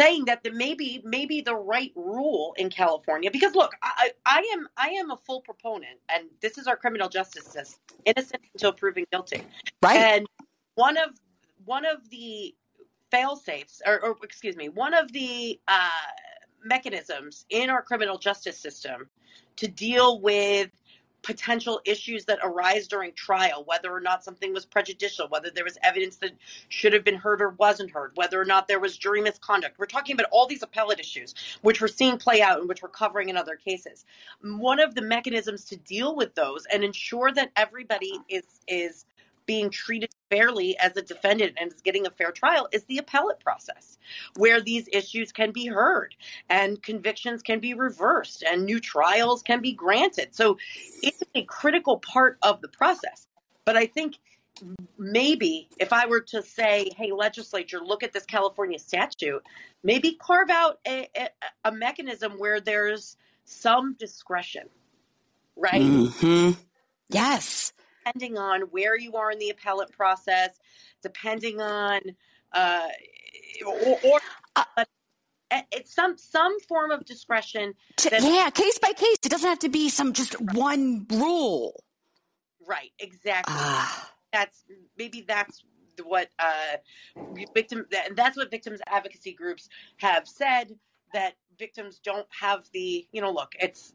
saying 0.00 0.24
that 0.26 0.42
the 0.44 0.50
maybe 0.50 1.02
maybe 1.04 1.40
the 1.40 1.54
right 1.54 1.92
rule 1.96 2.54
in 2.56 2.70
California 2.70 3.30
because 3.30 3.54
look 3.54 3.72
I, 3.82 4.10
I 4.24 4.48
am 4.52 4.68
I 4.76 4.88
am 4.90 5.10
a 5.10 5.16
full 5.16 5.40
proponent 5.40 5.98
and 6.08 6.28
this 6.40 6.58
is 6.58 6.66
our 6.66 6.76
criminal 6.76 7.08
justice 7.08 7.44
system 7.44 7.80
innocent 8.04 8.42
until 8.54 8.72
proven 8.72 9.04
guilty. 9.10 9.42
Right. 9.82 9.96
And 9.96 10.26
one 10.74 10.96
of 10.96 11.10
one 11.64 11.84
of 11.84 12.08
the 12.10 12.54
fail 13.10 13.36
safes, 13.36 13.82
or, 13.86 14.00
or, 14.04 14.16
excuse 14.22 14.56
me, 14.56 14.68
one 14.68 14.94
of 14.94 15.12
the 15.12 15.60
uh, 15.68 15.88
mechanisms 16.64 17.44
in 17.50 17.70
our 17.70 17.82
criminal 17.82 18.18
justice 18.18 18.58
system 18.58 19.08
to 19.56 19.68
deal 19.68 20.20
with 20.20 20.70
potential 21.22 21.80
issues 21.84 22.24
that 22.26 22.38
arise 22.42 22.88
during 22.88 23.12
trial, 23.12 23.64
whether 23.64 23.90
or 23.90 24.00
not 24.00 24.24
something 24.24 24.52
was 24.52 24.64
prejudicial, 24.64 25.28
whether 25.28 25.50
there 25.50 25.64
was 25.64 25.78
evidence 25.82 26.16
that 26.16 26.32
should 26.68 26.92
have 26.92 27.04
been 27.04 27.16
heard 27.16 27.42
or 27.42 27.50
wasn't 27.50 27.90
heard, 27.90 28.12
whether 28.14 28.40
or 28.40 28.44
not 28.44 28.68
there 28.68 28.80
was 28.80 28.96
jury 28.96 29.20
misconduct. 29.20 29.78
We're 29.78 29.86
talking 29.86 30.14
about 30.14 30.28
all 30.30 30.46
these 30.46 30.62
appellate 30.62 31.00
issues, 31.00 31.34
which 31.62 31.80
we're 31.80 31.88
seeing 31.88 32.18
play 32.18 32.40
out 32.40 32.60
and 32.60 32.68
which 32.68 32.82
we're 32.82 32.88
covering 32.88 33.28
in 33.28 33.36
other 33.36 33.56
cases. 33.56 34.04
One 34.42 34.80
of 34.80 34.94
the 34.94 35.02
mechanisms 35.02 35.64
to 35.66 35.76
deal 35.76 36.14
with 36.14 36.34
those 36.34 36.66
and 36.72 36.84
ensure 36.84 37.32
that 37.32 37.50
everybody 37.56 38.12
is 38.28 38.44
is 38.68 39.04
being 39.48 39.70
treated 39.70 40.10
fairly 40.30 40.78
as 40.78 40.94
a 40.96 41.02
defendant 41.02 41.54
and 41.58 41.72
is 41.72 41.80
getting 41.80 42.06
a 42.06 42.10
fair 42.10 42.30
trial 42.30 42.68
is 42.70 42.84
the 42.84 42.98
appellate 42.98 43.40
process, 43.40 43.98
where 44.36 44.60
these 44.60 44.86
issues 44.92 45.32
can 45.32 45.50
be 45.50 45.66
heard 45.66 46.14
and 46.50 46.80
convictions 46.82 47.42
can 47.42 47.58
be 47.58 47.72
reversed 47.72 48.44
and 48.44 48.64
new 48.64 48.78
trials 48.78 49.42
can 49.42 49.60
be 49.60 49.72
granted. 49.72 50.28
So 50.34 50.58
it's 51.02 51.22
a 51.34 51.42
critical 51.44 51.98
part 51.98 52.38
of 52.42 52.60
the 52.60 52.68
process. 52.68 53.26
But 53.64 53.76
I 53.76 53.86
think 53.86 54.18
maybe 54.98 55.68
if 55.80 55.94
I 55.94 56.06
were 56.06 56.20
to 56.20 56.42
say, 56.42 56.90
hey, 56.94 57.10
legislature, 57.12 57.80
look 57.82 58.02
at 58.02 58.12
this 58.12 58.26
California 58.26 58.78
statute, 58.78 59.42
maybe 59.82 60.12
carve 60.20 60.50
out 60.50 60.78
a, 60.86 61.08
a, 61.16 61.28
a 61.64 61.72
mechanism 61.72 62.32
where 62.32 62.60
there's 62.60 63.16
some 63.46 63.94
discretion, 63.94 64.68
right? 65.56 65.80
Mm-hmm. 65.80 66.60
Yes 67.08 67.72
depending 68.08 68.38
on 68.38 68.62
where 68.62 68.98
you 68.98 69.14
are 69.14 69.30
in 69.30 69.38
the 69.38 69.50
appellate 69.50 69.92
process, 69.92 70.58
depending 71.02 71.60
on 71.60 72.00
uh, 72.52 72.88
or, 73.66 73.98
or 74.04 74.20
uh, 74.56 74.84
it's 75.72 75.94
some 75.94 76.16
some 76.16 76.58
form 76.60 76.90
of 76.90 77.04
discretion. 77.04 77.74
yeah, 78.10 78.50
case 78.50 78.78
by 78.78 78.92
case. 78.92 79.16
It 79.24 79.30
doesn't 79.30 79.48
have 79.48 79.58
to 79.60 79.68
be 79.68 79.88
some 79.88 80.12
just 80.12 80.40
one 80.40 81.06
rule. 81.10 81.82
Right. 82.66 82.90
Exactly. 82.98 83.54
Uh, 83.56 83.86
that's 84.32 84.64
maybe 84.96 85.24
that's 85.26 85.62
what 86.04 86.28
uh, 86.38 86.76
victim. 87.54 87.86
That's 88.14 88.36
what 88.36 88.50
victims 88.50 88.80
advocacy 88.86 89.32
groups 89.32 89.68
have 89.98 90.26
said. 90.28 90.76
That 91.12 91.34
victims 91.58 92.00
don't 92.04 92.26
have 92.30 92.68
the 92.72 93.06
you 93.12 93.20
know 93.20 93.30
look 93.32 93.52
it's 93.60 93.92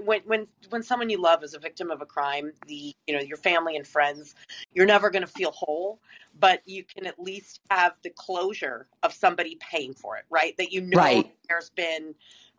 when 0.00 0.20
when 0.24 0.46
when 0.70 0.82
someone 0.82 1.10
you 1.10 1.20
love 1.20 1.44
is 1.44 1.54
a 1.54 1.58
victim 1.58 1.90
of 1.90 2.00
a 2.00 2.06
crime 2.06 2.52
the 2.66 2.94
you 3.06 3.14
know 3.14 3.20
your 3.20 3.36
family 3.36 3.76
and 3.76 3.86
friends 3.86 4.34
you're 4.72 4.86
never 4.86 5.10
going 5.10 5.22
to 5.24 5.30
feel 5.30 5.52
whole 5.52 6.00
but 6.40 6.62
you 6.66 6.82
can 6.84 7.06
at 7.06 7.18
least 7.20 7.60
have 7.70 7.92
the 8.02 8.10
closure 8.10 8.88
of 9.02 9.12
somebody 9.12 9.58
paying 9.60 9.92
for 9.94 10.16
it 10.16 10.24
right 10.30 10.56
that 10.56 10.72
you 10.72 10.80
know 10.80 10.98
Right. 10.98 11.36
there's 11.48 11.70
been 11.70 12.14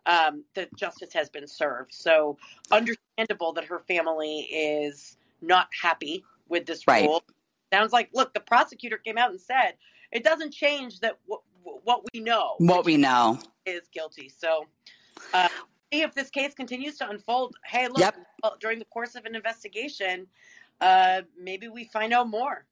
um, 0.06 0.44
that 0.54 0.74
justice 0.76 1.12
has 1.12 1.28
been 1.28 1.48
served 1.48 1.92
so 1.92 2.38
understandable 2.70 3.52
that 3.52 3.64
her 3.64 3.80
family 3.80 4.40
is 4.52 5.16
not 5.42 5.68
happy 5.80 6.24
with 6.48 6.66
this 6.66 6.86
Right. 6.86 7.02
rule 7.02 7.24
sounds 7.72 7.92
like 7.92 8.08
look 8.14 8.32
the 8.32 8.40
prosecutor 8.40 8.96
came 8.96 9.18
out 9.18 9.30
and 9.30 9.40
said 9.40 9.72
it 10.12 10.22
doesn't 10.22 10.52
change 10.52 11.00
that 11.00 11.18
w- 11.28 11.42
what 11.84 12.02
we 12.12 12.20
know 12.20 12.54
What 12.58 12.84
we 12.84 12.96
know. 12.96 13.38
is 13.64 13.88
guilty. 13.92 14.28
So, 14.28 14.66
uh, 15.34 15.48
see 15.92 16.02
if 16.02 16.14
this 16.14 16.30
case 16.30 16.54
continues 16.54 16.96
to 16.98 17.08
unfold. 17.08 17.56
Hey, 17.64 17.88
look, 17.88 17.98
Yep. 17.98 18.16
during 18.60 18.78
the 18.78 18.84
course 18.86 19.14
of 19.14 19.24
an 19.24 19.34
investigation, 19.34 20.26
uh, 20.80 21.22
maybe 21.38 21.68
we 21.68 21.84
find 21.84 22.12
out 22.12 22.28
more. 22.28 22.66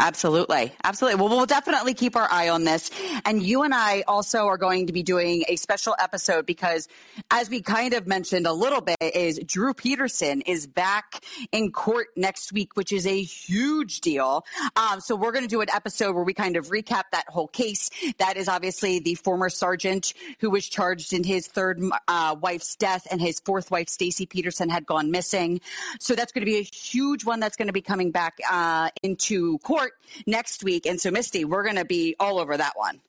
Absolutely. 0.00 0.72
Absolutely. 0.82 1.20
Well, 1.20 1.28
we'll 1.28 1.44
definitely 1.44 1.92
keep 1.92 2.16
our 2.16 2.26
eye 2.30 2.48
on 2.48 2.64
this. 2.64 2.90
And 3.26 3.42
you 3.42 3.64
and 3.64 3.74
I 3.74 4.02
also 4.08 4.46
are 4.46 4.56
going 4.56 4.86
to 4.86 4.94
be 4.94 5.02
doing 5.02 5.44
a 5.46 5.56
special 5.56 5.94
episode 5.98 6.46
because 6.46 6.88
as 7.30 7.50
we 7.50 7.60
kind 7.60 7.92
of 7.92 8.06
mentioned 8.06 8.46
a 8.46 8.52
little 8.54 8.80
bit 8.80 8.96
is 9.00 9.38
Drew 9.44 9.74
Peterson 9.74 10.40
is 10.40 10.66
back 10.66 11.22
in 11.52 11.70
court 11.70 12.08
next 12.16 12.50
week, 12.50 12.76
which 12.76 12.92
is 12.92 13.06
a 13.06 13.22
huge 13.22 14.00
deal. 14.00 14.46
Um, 14.74 15.00
so 15.00 15.16
we're 15.16 15.32
going 15.32 15.44
to 15.44 15.50
do 15.50 15.60
an 15.60 15.68
episode 15.70 16.14
where 16.14 16.24
we 16.24 16.32
kind 16.32 16.56
of 16.56 16.68
recap 16.68 17.04
that 17.12 17.28
whole 17.28 17.48
case. 17.48 17.90
That 18.16 18.38
is 18.38 18.48
obviously 18.48 19.00
the 19.00 19.16
former 19.16 19.50
sergeant 19.50 20.14
who 20.38 20.48
was 20.48 20.66
charged 20.66 21.12
in 21.12 21.24
his 21.24 21.46
third 21.46 21.78
uh, 22.08 22.36
wife's 22.40 22.74
death 22.74 23.06
and 23.10 23.20
his 23.20 23.38
fourth 23.40 23.70
wife, 23.70 23.90
Stacy 23.90 24.24
Peterson, 24.24 24.70
had 24.70 24.86
gone 24.86 25.10
missing. 25.10 25.60
So 25.98 26.14
that's 26.14 26.32
going 26.32 26.40
to 26.40 26.50
be 26.50 26.56
a 26.56 26.62
huge 26.62 27.26
one 27.26 27.38
that's 27.38 27.58
going 27.58 27.68
to 27.68 27.74
be 27.74 27.82
coming 27.82 28.12
back 28.12 28.38
uh, 28.50 28.88
into 29.02 29.58
court 29.58 29.89
next 30.26 30.64
week. 30.64 30.86
And 30.86 31.00
so, 31.00 31.10
Misty, 31.10 31.44
we're 31.44 31.64
going 31.64 31.76
to 31.76 31.84
be 31.84 32.16
all 32.18 32.38
over 32.38 32.56
that 32.56 32.72
one. 32.76 33.00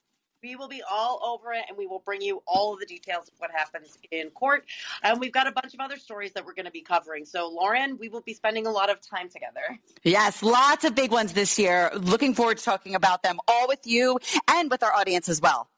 We 0.43 0.55
will 0.55 0.67
be 0.67 0.81
all 0.89 1.21
over 1.23 1.53
it 1.53 1.65
and 1.69 1.77
we 1.77 1.85
will 1.85 2.01
bring 2.03 2.19
you 2.19 2.41
all 2.47 2.73
of 2.73 2.79
the 2.79 2.87
details 2.87 3.27
of 3.27 3.35
what 3.37 3.51
happens 3.51 3.95
in 4.09 4.31
court. 4.31 4.65
And 5.03 5.19
we've 5.19 5.31
got 5.31 5.45
a 5.45 5.51
bunch 5.51 5.75
of 5.75 5.79
other 5.79 5.97
stories 5.97 6.31
that 6.33 6.43
we're 6.43 6.55
going 6.55 6.65
to 6.65 6.71
be 6.71 6.81
covering. 6.81 7.25
So, 7.25 7.47
Lauren, 7.47 7.97
we 7.99 8.09
will 8.09 8.21
be 8.21 8.33
spending 8.33 8.65
a 8.65 8.71
lot 8.71 8.89
of 8.89 8.99
time 9.01 9.29
together. 9.29 9.77
Yes, 10.03 10.41
lots 10.41 10.83
of 10.83 10.95
big 10.95 11.11
ones 11.11 11.33
this 11.33 11.59
year. 11.59 11.91
Looking 11.93 12.33
forward 12.33 12.57
to 12.57 12.63
talking 12.63 12.95
about 12.95 13.21
them 13.21 13.39
all 13.47 13.67
with 13.67 13.85
you 13.85 14.17
and 14.47 14.71
with 14.71 14.81
our 14.81 14.93
audience 14.93 15.29
as 15.29 15.39
well. 15.41 15.69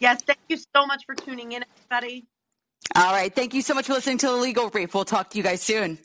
Yes, 0.00 0.22
thank 0.22 0.40
you 0.48 0.56
so 0.56 0.86
much 0.86 1.06
for 1.06 1.14
tuning 1.14 1.52
in, 1.52 1.64
everybody. 1.76 2.26
All 2.94 3.12
right. 3.12 3.34
Thank 3.34 3.54
you 3.54 3.62
so 3.62 3.74
much 3.74 3.86
for 3.86 3.92
listening 3.92 4.18
to 4.18 4.26
the 4.26 4.32
Legal 4.32 4.70
Brief. 4.70 4.94
We'll 4.94 5.04
talk 5.04 5.30
to 5.30 5.38
you 5.38 5.44
guys 5.44 5.62
soon. 5.62 5.98